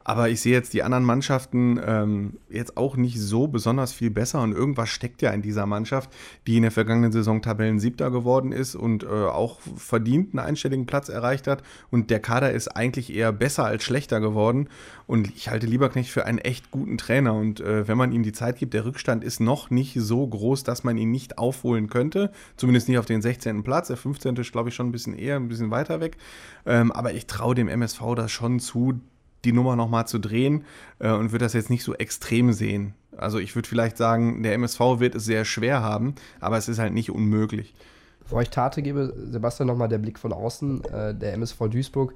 [0.05, 4.43] Aber ich sehe jetzt die anderen Mannschaften ähm, jetzt auch nicht so besonders viel besser
[4.43, 6.11] und irgendwas steckt ja in dieser Mannschaft,
[6.47, 11.09] die in der vergangenen Saison Tabellensiebter geworden ist und äh, auch verdient einen einstelligen Platz
[11.09, 11.63] erreicht hat.
[11.91, 14.69] Und der Kader ist eigentlich eher besser als schlechter geworden.
[15.07, 17.35] Und ich halte Lieberknecht für einen echt guten Trainer.
[17.35, 20.65] Und äh, wenn man ihm die Zeit gibt, der Rückstand ist noch nicht so groß,
[20.65, 22.31] dass man ihn nicht aufholen könnte.
[22.57, 23.63] Zumindest nicht auf den 16.
[23.63, 23.89] Platz.
[23.89, 24.37] Der 15.
[24.37, 26.19] ist, glaube ich, schon ein bisschen eher, ein bisschen weiter weg.
[26.67, 29.01] Ähm, aber ich traue dem MSV das schon zu,
[29.45, 30.65] die Nummer nochmal zu drehen
[30.99, 32.95] äh, und würde das jetzt nicht so extrem sehen.
[33.17, 36.79] Also ich würde vielleicht sagen, der MSV wird es sehr schwer haben, aber es ist
[36.79, 37.75] halt nicht unmöglich.
[38.21, 40.85] Bevor ich Tate gebe, Sebastian, nochmal der Blick von außen.
[40.85, 42.15] Äh, der MSV Duisburg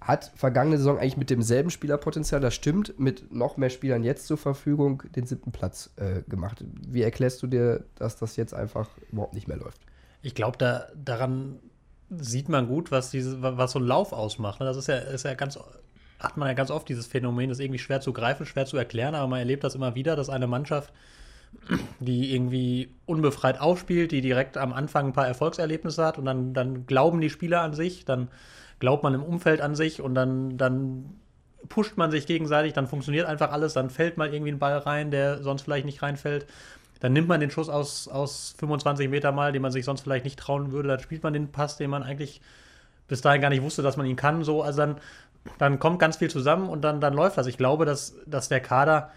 [0.00, 4.38] hat vergangene Saison eigentlich mit demselben Spielerpotenzial, das stimmt, mit noch mehr Spielern jetzt zur
[4.38, 6.64] Verfügung den siebten Platz äh, gemacht.
[6.86, 9.80] Wie erklärst du dir, dass das jetzt einfach überhaupt nicht mehr läuft?
[10.22, 11.58] Ich glaube, da, daran
[12.10, 14.60] sieht man gut, was, diese, was so ein Lauf ausmacht.
[14.60, 14.66] ne?
[14.66, 15.58] Das ist ja, ist ja ganz,
[16.18, 18.76] hat man ja ganz oft dieses Phänomen, das ist irgendwie schwer zu greifen, schwer zu
[18.76, 20.92] erklären, aber man erlebt das immer wieder, dass eine Mannschaft,
[22.00, 26.86] die irgendwie unbefreit aufspielt, die direkt am Anfang ein paar Erfolgserlebnisse hat und dann, dann
[26.86, 28.28] glauben die Spieler an sich, dann
[28.80, 31.16] glaubt man im Umfeld an sich und dann, dann
[31.68, 35.10] pusht man sich gegenseitig, dann funktioniert einfach alles, dann fällt mal irgendwie ein Ball rein,
[35.10, 36.46] der sonst vielleicht nicht reinfällt.
[37.00, 40.24] Dann nimmt man den Schuss aus, aus 25 Meter mal, den man sich sonst vielleicht
[40.24, 40.88] nicht trauen würde.
[40.88, 42.40] Dann spielt man den Pass, den man eigentlich
[43.06, 44.44] bis dahin gar nicht wusste, dass man ihn kann.
[44.44, 44.96] So, also dann,
[45.58, 47.46] dann kommt ganz viel zusammen und dann, dann läuft das.
[47.46, 49.10] Ich glaube, dass, dass der Kader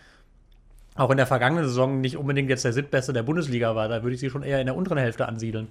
[0.95, 3.87] auch in der vergangenen Saison nicht unbedingt jetzt der Siebtbeste der Bundesliga war.
[3.87, 5.69] Da würde ich sie schon eher in der unteren Hälfte ansiedeln.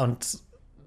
[0.00, 0.38] Und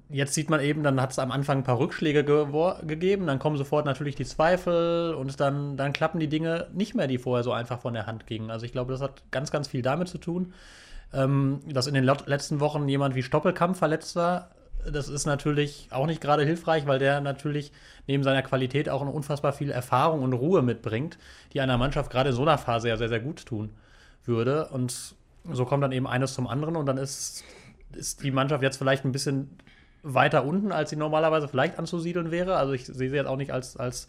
[0.09, 3.39] jetzt sieht man eben, dann hat es am Anfang ein paar Rückschläge gewor- gegeben, dann
[3.39, 7.43] kommen sofort natürlich die Zweifel und dann, dann klappen die Dinge nicht mehr, die vorher
[7.43, 8.51] so einfach von der Hand gingen.
[8.51, 10.53] Also ich glaube, das hat ganz, ganz viel damit zu tun,
[11.13, 14.51] ähm, dass in den letzten Wochen jemand wie Stoppelkamp verletzt war.
[14.91, 17.71] Das ist natürlich auch nicht gerade hilfreich, weil der natürlich
[18.07, 21.17] neben seiner Qualität auch eine unfassbar viel Erfahrung und Ruhe mitbringt,
[21.53, 23.71] die einer Mannschaft gerade in so einer Phase ja sehr, sehr gut tun
[24.25, 24.67] würde.
[24.67, 25.15] Und
[25.51, 27.43] so kommt dann eben eines zum anderen und dann ist,
[27.93, 29.57] ist die Mannschaft jetzt vielleicht ein bisschen
[30.03, 32.57] weiter unten, als sie normalerweise vielleicht anzusiedeln wäre.
[32.57, 34.07] Also ich sehe sie jetzt auch nicht als, als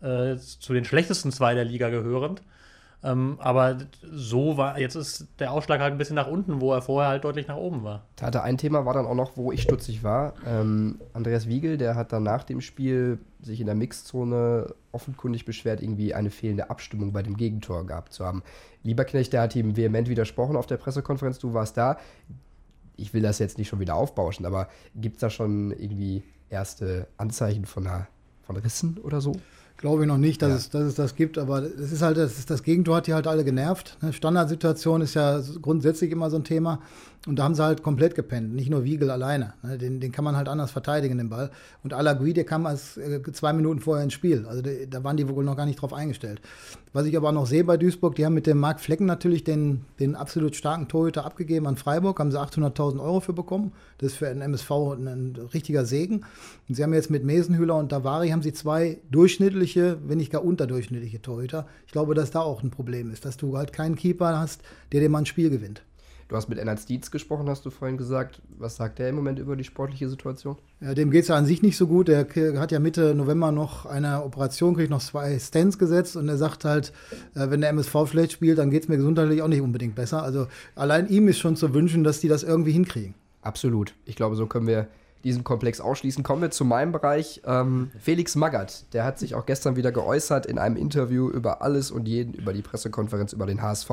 [0.00, 2.42] äh, zu den schlechtesten zwei der Liga gehörend.
[3.04, 3.78] Ähm, aber
[4.12, 7.24] so war, jetzt ist der Ausschlag halt ein bisschen nach unten, wo er vorher halt
[7.24, 8.06] deutlich nach oben war.
[8.14, 10.34] Tate, ein Thema war dann auch noch, wo ich stutzig war.
[10.46, 15.82] Ähm, Andreas Wiegel, der hat dann nach dem Spiel sich in der Mixzone offenkundig beschwert,
[15.82, 18.42] irgendwie eine fehlende Abstimmung bei dem Gegentor gehabt zu haben.
[18.84, 21.98] Lieberknecht, der hat ihm vehement widersprochen auf der Pressekonferenz, du warst da.
[22.96, 27.08] Ich will das jetzt nicht schon wieder aufbauschen, aber gibt es da schon irgendwie erste
[27.16, 28.06] Anzeichen von, einer,
[28.42, 29.32] von Rissen oder so?
[29.82, 30.56] Glaube ich noch nicht, dass, Ja.
[30.56, 33.14] es, dass es das gibt, aber das ist halt, das, ist, das Gegentor hat die
[33.14, 33.98] halt alle genervt.
[34.00, 34.12] Ne?
[34.12, 36.78] Standardsituation ist ja grundsätzlich immer so ein Thema.
[37.24, 38.52] Und da haben sie halt komplett gepennt.
[38.52, 39.54] Nicht nur Wiegel alleine.
[39.62, 39.78] Ne?
[39.78, 41.52] Den, den kann man halt anders verteidigen, den Ball.
[41.84, 44.44] Und Alagui, der kam als äh, zwei Minuten vorher ins Spiel.
[44.48, 46.40] Also da waren die wohl noch gar nicht drauf eingestellt.
[46.92, 49.84] Was ich aber noch sehe bei Duisburg, die haben mit dem Marc Flecken natürlich den,
[50.00, 53.70] den absolut starken Torhüter abgegeben an Freiburg, haben sie 800.000 Euro für bekommen.
[53.98, 56.24] Das ist für einen MSV ein, ein richtiger Segen.
[56.68, 60.44] Und sie haben jetzt mit Mesenhühler und Davari haben sie zwei durchschnittliche, wenn nicht gar
[60.44, 61.68] unterdurchschnittliche Torhüter.
[61.86, 65.00] Ich glaube, dass da auch ein Problem ist, dass du halt keinen Keeper hast, der
[65.00, 65.82] dir mal ein Spiel gewinnt.
[66.28, 68.40] Du hast mit Ennard Dietz gesprochen, hast du vorhin gesagt.
[68.58, 70.56] Was sagt der im Moment über die sportliche Situation?
[70.80, 72.08] Ja, dem geht es ja an sich nicht so gut.
[72.08, 72.26] Er
[72.58, 76.64] hat ja Mitte November noch eine Operation, kriegt noch zwei Stents gesetzt und er sagt
[76.64, 76.92] halt,
[77.34, 80.22] äh, wenn der MSV schlecht spielt, dann geht es mir gesundheitlich auch nicht unbedingt besser.
[80.22, 83.14] Also allein ihm ist schon zu wünschen, dass die das irgendwie hinkriegen.
[83.42, 83.94] Absolut.
[84.04, 84.88] Ich glaube, so können wir
[85.24, 86.22] diesen Komplex ausschließen.
[86.22, 87.42] Kommen wir zu meinem Bereich.
[87.46, 91.90] Ähm, Felix Magath, der hat sich auch gestern wieder geäußert in einem Interview über alles
[91.90, 93.90] und jeden, über die Pressekonferenz über den HSV.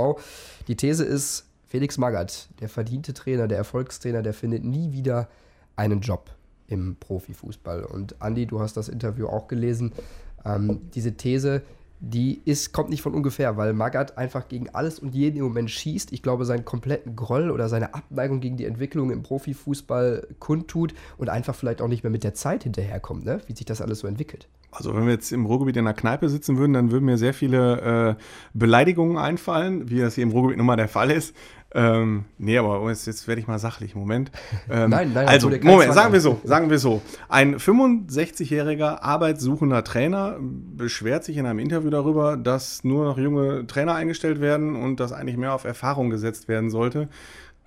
[0.67, 5.29] Die These ist, Felix Magath, der verdiente Trainer, der Erfolgstrainer, der findet nie wieder
[5.75, 6.31] einen Job.
[6.67, 7.83] im Profifußball.
[7.83, 9.91] Und Andi, du hast das Interview auch gelesen.
[10.45, 11.63] Ähm, diese These,
[11.99, 15.69] die ist, kommt nicht von ungefähr, weil Magath einfach gegen alles und jeden im Moment
[15.69, 16.13] schießt.
[16.13, 21.29] Ich glaube, seinen kompletten Groll oder seine Abneigung gegen die Entwicklung im Profifußball kundtut und
[21.29, 23.41] einfach vielleicht auch nicht mehr mit der Zeit hinterherkommt, ne?
[23.47, 24.47] wie sich das alles so entwickelt.
[24.71, 27.33] Also wenn wir jetzt im Ruhrgebiet in einer Kneipe sitzen würden, dann würden mir sehr
[27.33, 31.35] viele äh, Beleidigungen einfallen, wie das hier im Ruhrgebiet nun mal der Fall ist.
[31.75, 33.95] Ähm, nee, aber jetzt, jetzt werde ich mal sachlich.
[33.95, 34.31] Moment.
[34.71, 37.01] Ähm, Nein, nein, also, Moment, sagen wir so, sagen wir so.
[37.27, 43.95] Ein 65-jähriger arbeitssuchender Trainer beschwert sich in einem Interview darüber, dass nur noch junge Trainer
[43.95, 47.09] eingestellt werden und dass eigentlich mehr auf Erfahrung gesetzt werden sollte.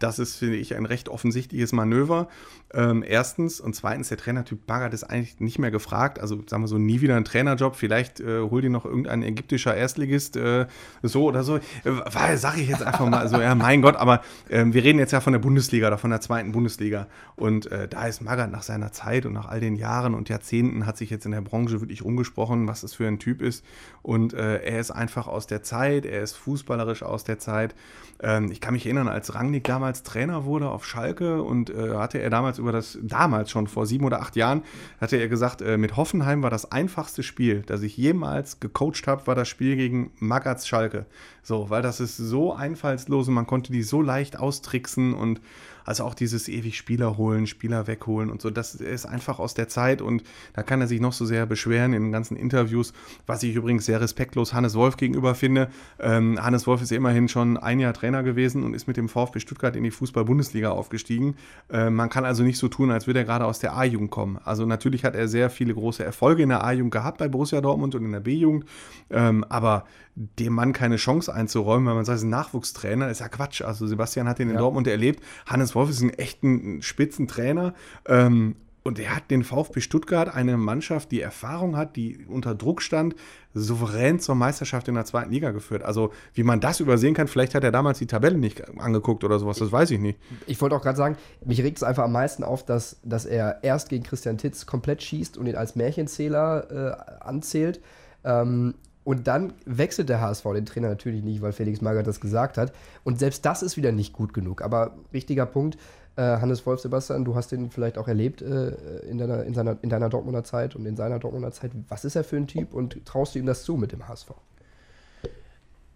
[0.03, 2.29] Das ist, finde ich, ein recht offensichtliches Manöver.
[2.75, 3.61] Ähm, erstens.
[3.61, 6.21] Und zweitens, der Trainertyp Baggert ist eigentlich nicht mehr gefragt.
[6.21, 7.77] Also, sagen wir so, nie wieder ein Trainerjob.
[7.77, 10.67] Vielleicht äh, hol dir noch irgendein ägyptischer Erstligist äh,
[11.03, 11.57] so oder so.
[11.57, 15.13] Äh, Sag ich jetzt einfach mal so, ja, mein Gott, aber ähm, wir reden jetzt
[15.13, 17.07] ja von der Bundesliga oder von der zweiten Bundesliga.
[17.37, 20.87] Und äh, da ist Magath nach seiner Zeit und nach all den Jahren und Jahrzehnten
[20.87, 23.65] hat sich jetzt in der Branche wirklich rumgesprochen, was das für ein Typ ist.
[24.03, 27.75] Und äh, er ist einfach aus der Zeit, er ist fußballerisch aus der Zeit.
[28.21, 32.19] Ähm, ich kann mich erinnern, als Rangnick damals Trainer wurde auf Schalke und äh, hatte
[32.19, 34.63] er damals über das, damals schon vor sieben oder acht Jahren,
[35.01, 39.27] hatte er gesagt, äh, mit Hoffenheim war das einfachste Spiel, das ich jemals gecoacht habe,
[39.27, 41.05] war das Spiel gegen Magaths Schalke.
[41.43, 45.41] So, weil das ist so einfallslos und man konnte die so leicht austricksen und
[45.85, 49.69] also auch dieses ewig Spieler holen, Spieler wegholen und so, das ist einfach aus der
[49.69, 50.23] Zeit und
[50.55, 52.93] da kann er sich noch so sehr beschweren in den ganzen Interviews,
[53.27, 55.69] was ich übrigens sehr respektlos Hannes Wolf gegenüber finde.
[55.99, 59.09] Ähm, Hannes Wolf ist ja immerhin schon ein Jahr Trainer gewesen und ist mit dem
[59.09, 61.37] VfB Stuttgart in die Fußball-Bundesliga aufgestiegen.
[61.71, 64.39] Äh, man kann also nicht so tun, als würde er gerade aus der A-Jugend kommen.
[64.45, 67.95] Also natürlich hat er sehr viele große Erfolge in der A-Jugend gehabt bei Borussia Dortmund
[67.95, 68.65] und in der B-Jugend,
[69.11, 73.21] ähm, aber dem Mann keine Chance einzuräumen, weil man sagt, er ist ein Nachwuchstrainer, ist
[73.21, 73.63] ja Quatsch.
[73.63, 74.61] Also Sebastian hat ihn in Ja.
[74.61, 75.23] Dortmund erlebt.
[75.47, 77.75] Hannes Wolf ist ein echten Spitzentrainer.
[78.07, 82.83] Ähm, und er hat den VfB Stuttgart, eine Mannschaft, die Erfahrung hat, die unter Druck
[82.83, 83.15] stand,
[83.55, 85.83] souverän zur Meisterschaft in der zweiten Liga geführt.
[85.83, 89.39] Also, wie man das übersehen kann, vielleicht hat er damals die Tabelle nicht angeguckt oder
[89.39, 90.19] sowas, das weiß ich nicht.
[90.47, 93.63] Ich wollte auch gerade sagen, mich regt es einfach am meisten auf, dass, dass er
[93.63, 97.81] erst gegen Christian Titz komplett schießt und ihn als Märchenzähler äh, anzählt.
[98.25, 102.57] Ähm, und dann wechselt der HSV den Trainer natürlich nicht, weil Felix Magath das gesagt
[102.57, 102.73] hat.
[103.05, 104.63] Und selbst das ist wieder nicht gut genug.
[104.63, 105.77] Aber wichtiger Punkt,
[106.17, 108.69] äh, Hannes Wolf, Sebastian, du hast den vielleicht auch erlebt äh,
[109.09, 111.73] in, deiner, in, seiner, in deiner Dortmunder Zeit und in seiner Dortmunder Zeit.
[111.89, 114.29] Was ist er für ein Typ und traust du ihm das zu mit dem HSV?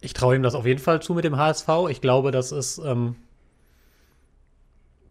[0.01, 1.69] Ich traue ihm das auf jeden Fall zu mit dem HSV.
[1.91, 3.15] Ich glaube, das ist, ähm,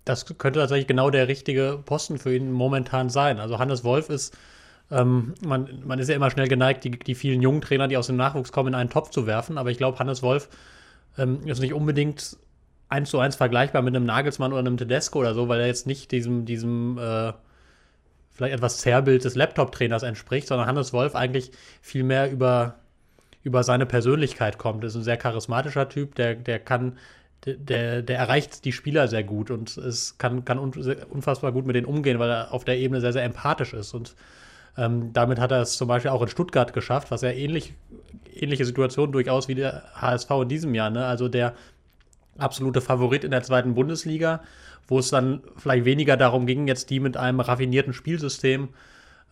[0.03, 3.39] das könnte tatsächlich genau der richtige Posten für ihn momentan sein.
[3.39, 4.38] Also Hannes Wolf ist,
[4.91, 8.08] ähm, man, man ist ja immer schnell geneigt, die, die vielen jungen Trainer, die aus
[8.08, 9.58] dem Nachwuchs kommen, in einen Topf zu werfen.
[9.58, 10.50] Aber ich glaube, Hannes Wolf
[11.17, 12.38] ähm, ist nicht unbedingt
[12.88, 15.88] eins zu eins vergleichbar mit einem Nagelsmann oder einem Tedesco oder so, weil er jetzt
[15.88, 17.34] nicht diesem, diesem äh,
[18.32, 22.76] vielleicht etwas Zerrbild des Laptop-Trainers entspricht, sondern Hannes Wolf eigentlich viel mehr über,
[23.43, 24.84] über seine Persönlichkeit kommt.
[24.84, 26.98] Ist ein sehr charismatischer Typ, der, der kann,
[27.45, 30.71] der- der, erreicht die Spieler sehr gut und es kann, kann un,
[31.10, 33.93] unfassbar gut mit denen umgehen, weil er auf der Ebene sehr, sehr empathisch ist.
[33.93, 34.15] Und
[34.77, 37.73] ähm, damit hat er es zum Beispiel auch in Stuttgart geschafft, was ja ähnlich,
[38.33, 40.89] ähnliche Situation durchaus wie der HSV in diesem Jahr.
[40.89, 41.05] Ne?
[41.05, 41.53] Also der
[42.38, 44.41] absolute Favorit in der zweiten Bundesliga,
[44.88, 48.69] wo es dann vielleicht weniger darum ging, jetzt die mit einem raffinierten Spielsystem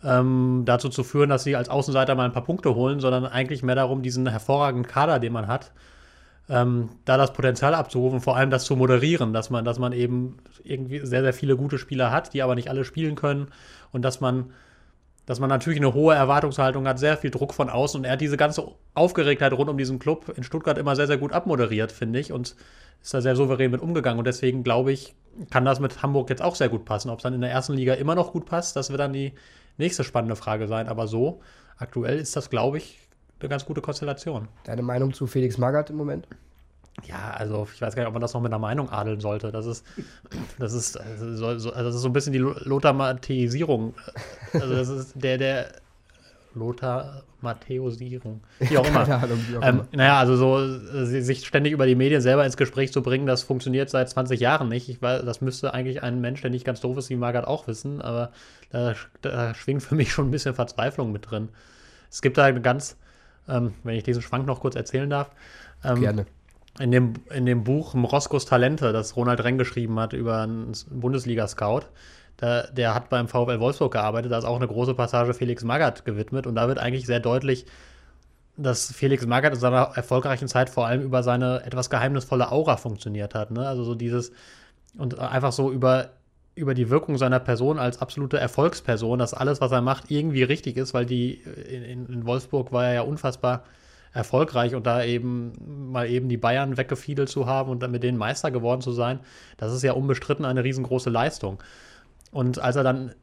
[0.04, 3.64] ähm, dazu zu führen, dass sie als Außenseiter mal ein paar Punkte holen, sondern eigentlich
[3.64, 5.72] mehr darum, diesen hervorragenden Kader, den man hat,
[6.50, 10.38] ähm, da das Potenzial abzurufen, vor allem das zu moderieren, dass man, dass man eben
[10.64, 13.48] irgendwie sehr, sehr viele gute Spieler hat, die aber nicht alle spielen können
[13.92, 14.52] und dass man
[15.26, 18.22] dass man natürlich eine hohe Erwartungshaltung hat, sehr viel Druck von außen und er hat
[18.22, 22.20] diese ganze Aufgeregtheit rund um diesen Club in Stuttgart immer sehr, sehr gut abmoderiert, finde
[22.20, 22.56] ich, und
[23.02, 25.16] ist da sehr souverän mit umgegangen und deswegen glaube ich,
[25.50, 27.10] kann das mit Hamburg jetzt auch sehr gut passen.
[27.10, 29.34] Ob es dann in der ersten Liga immer noch gut passt, das wird dann die
[29.78, 31.42] nächste spannende Frage sein, aber so,
[31.78, 33.00] aktuell ist das, glaube ich,
[33.40, 34.48] eine ganz gute Konstellation.
[34.64, 36.28] Deine Meinung zu Felix Magath im Moment?
[37.08, 39.52] Ja, also ich weiß gar nicht, ob man das noch mit einer Meinung adeln sollte.
[39.52, 39.84] Das ist,
[40.60, 43.94] das ist, also so, so- also das ist so ein bisschen die Lo- Lothar-Matthäisierung.
[44.54, 45.68] Also das ist der, der
[46.54, 48.42] Lothar-Matthäusierung.
[48.60, 49.08] Wie auch immer.
[49.24, 49.88] Ahnung, wie auch Ähm, immer.
[49.92, 53.26] naja, also so äh, si- sich ständig über die Medien selber ins Gespräch zu bringen,
[53.26, 54.90] das funktioniert seit 20 Jahren nicht.
[54.90, 57.68] Ich weiß, das müsste eigentlich ein Mensch, der nicht ganz doof ist, wie Margaret auch
[57.68, 58.32] wissen, aber
[58.72, 61.50] da, da schwingt für mich schon ein bisschen Verzweiflung mit drin.
[62.10, 62.98] Es gibt da eine ganz,
[63.48, 65.32] ähm, wenn ich diesen Schwank noch kurz erzählen darf,
[65.84, 66.26] ähm, Gerne.
[66.80, 71.84] In dem, in dem Buch Roskos Talente, das Ronald Reng geschrieben hat über einen Bundesliga-Scout,
[72.38, 76.04] da, der hat beim VfL Wolfsburg gearbeitet, da ist auch eine große Passage Felix Magath
[76.04, 77.66] gewidmet und da wird eigentlich sehr deutlich,
[78.58, 83.36] dass Felix Magath in seiner erfolgreichen Zeit vor allem über seine etwas geheimnisvolle Aura funktioniert
[83.36, 83.52] hat.
[83.52, 83.68] Ne?
[83.68, 84.32] Also so dieses
[84.98, 86.10] und einfach so über
[86.56, 90.78] über die Wirkung seiner Person als absolute Erfolgsperson, dass alles, was er macht, irgendwie richtig
[90.78, 93.64] ist, weil die in, in Wolfsburg war er ja unfassbar
[94.14, 98.18] erfolgreich und da eben mal eben die Bayern weggefiedelt zu haben und dann mit denen
[98.18, 99.20] Meister geworden zu sein,
[99.58, 101.62] das ist ja unbestritten eine riesengroße Leistung.
[102.32, 103.14] Und als er dann,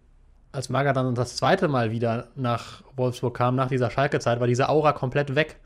[0.53, 4.69] als Magath dann das zweite Mal wieder nach Wolfsburg kam, nach dieser Schalke-Zeit, war diese
[4.69, 5.61] Aura komplett weg.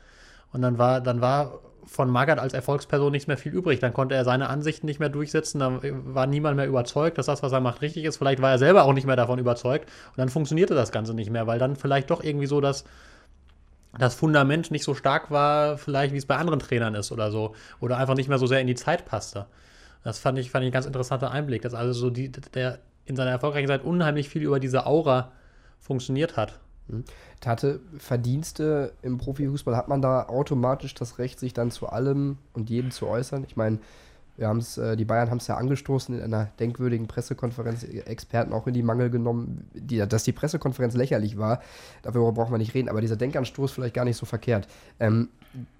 [0.51, 3.79] Und dann war, dann war von Magath als Erfolgsperson nichts mehr viel übrig.
[3.79, 5.59] Dann konnte er seine Ansichten nicht mehr durchsetzen.
[5.59, 8.17] Da war niemand mehr überzeugt, dass das, was er macht, richtig ist.
[8.17, 9.85] Vielleicht war er selber auch nicht mehr davon überzeugt.
[9.85, 12.85] Und dann funktionierte das Ganze nicht mehr, weil dann vielleicht doch irgendwie so das,
[13.97, 17.55] das Fundament nicht so stark war, vielleicht wie es bei anderen Trainern ist oder so.
[17.79, 19.45] Oder einfach nicht mehr so sehr in die Zeit passte.
[20.03, 23.15] Das fand ich, fand ich ein ganz interessanter Einblick, dass also so die, der in
[23.15, 25.31] seiner erfolgreichen Zeit unheimlich viel über diese Aura
[25.79, 26.59] funktioniert hat.
[26.87, 27.03] Mhm.
[27.45, 32.69] Hatte Verdienste im Profifußball, hat man da automatisch das Recht, sich dann zu allem und
[32.69, 33.43] jedem zu äußern?
[33.47, 33.79] Ich meine,
[34.37, 38.53] wir haben es, äh, die Bayern haben es ja angestoßen in einer denkwürdigen Pressekonferenz, Experten
[38.53, 41.61] auch in die Mangel genommen, die, dass die Pressekonferenz lächerlich war,
[42.01, 44.67] darüber brauchen wir nicht reden, aber dieser Denkanstoß vielleicht gar nicht so verkehrt.
[44.99, 45.29] Ähm,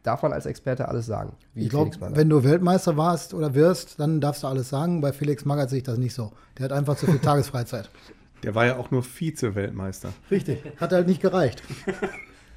[0.04, 1.34] darf man als Experte alles sagen?
[1.54, 5.02] ich glaube, wenn du Weltmeister warst oder wirst, dann darfst du alles sagen.
[5.02, 6.32] Bei Felix Magath sehe ich das nicht so.
[6.58, 7.90] Der hat einfach zu viel Tagesfreizeit.
[8.44, 10.14] Der war ja auch nur Vize-Weltmeister.
[10.30, 11.64] Richtig, hat halt nicht gereicht.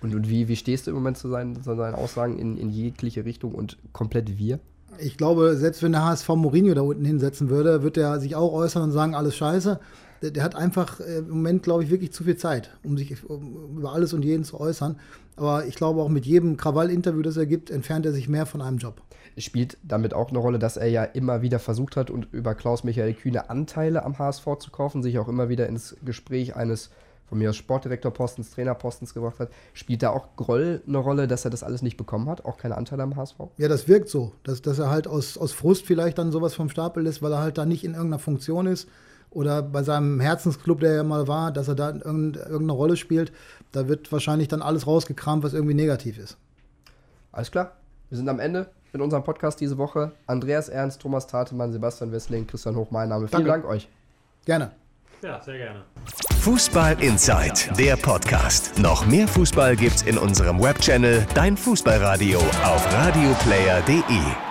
[0.01, 2.70] Und, und wie, wie stehst du im Moment zu seinen, zu seinen Aussagen in, in
[2.70, 4.61] jegliche Richtung und komplett wir?
[5.01, 8.53] Ich glaube, selbst wenn der HSV Mourinho da unten hinsetzen würde, wird er sich auch
[8.53, 9.78] äußern und sagen, alles scheiße.
[10.22, 13.14] Der, der hat einfach äh, im Moment, glaube ich, wirklich zu viel Zeit, um sich
[13.22, 14.99] über alles und jeden zu äußern.
[15.36, 18.61] Aber ich glaube, auch mit jedem Krawall-Interview, das er gibt, entfernt er sich mehr von
[18.61, 19.01] einem Job.
[19.36, 23.14] Spielt damit auch eine Rolle, dass er ja immer wieder versucht hat, und über Klaus-Michael
[23.14, 26.90] Kühne Anteile am HSV zu kaufen, sich auch immer wieder ins Gespräch eines
[27.29, 29.51] von mir aus Sportdirektorpostens, Trainerpostens gebracht hat.
[29.74, 32.45] Spielt da auch Groll eine Rolle, dass er das alles nicht bekommen hat?
[32.45, 33.37] Auch keine Anteile am HSV?
[33.59, 34.33] Ja, das wirkt so.
[34.45, 37.41] Dass, dass er halt aus, aus Frust vielleicht dann sowas vom Stapel lässt, weil er
[37.41, 38.89] halt da nicht in irgendeiner Funktion ist.
[39.31, 43.33] Oder bei seinem Herzensclub, der ja mal war, dass er da irgendeine Rolle spielt.
[43.72, 46.39] Da wird wahrscheinlich dann alles rausgekramt, was irgendwie negativ ist.
[47.31, 47.72] Alles klar.
[48.09, 50.12] Wir sind am Ende mit unserem Podcast diese Woche.
[50.26, 53.29] Andreas Ernst, Thomas Tatemann, Sebastian Wessling, Christian Hoch, mein Name.
[53.29, 53.51] Vielen Danke.
[53.51, 53.89] Dank euch.
[54.47, 54.70] Gerne.
[55.22, 55.85] Ja, sehr gerne.
[56.49, 58.78] Fußball Inside, der Podcast.
[58.78, 64.47] Noch mehr Fußball gibt's in unserem Webchannel Dein Fußballradio auf radioplayer.de.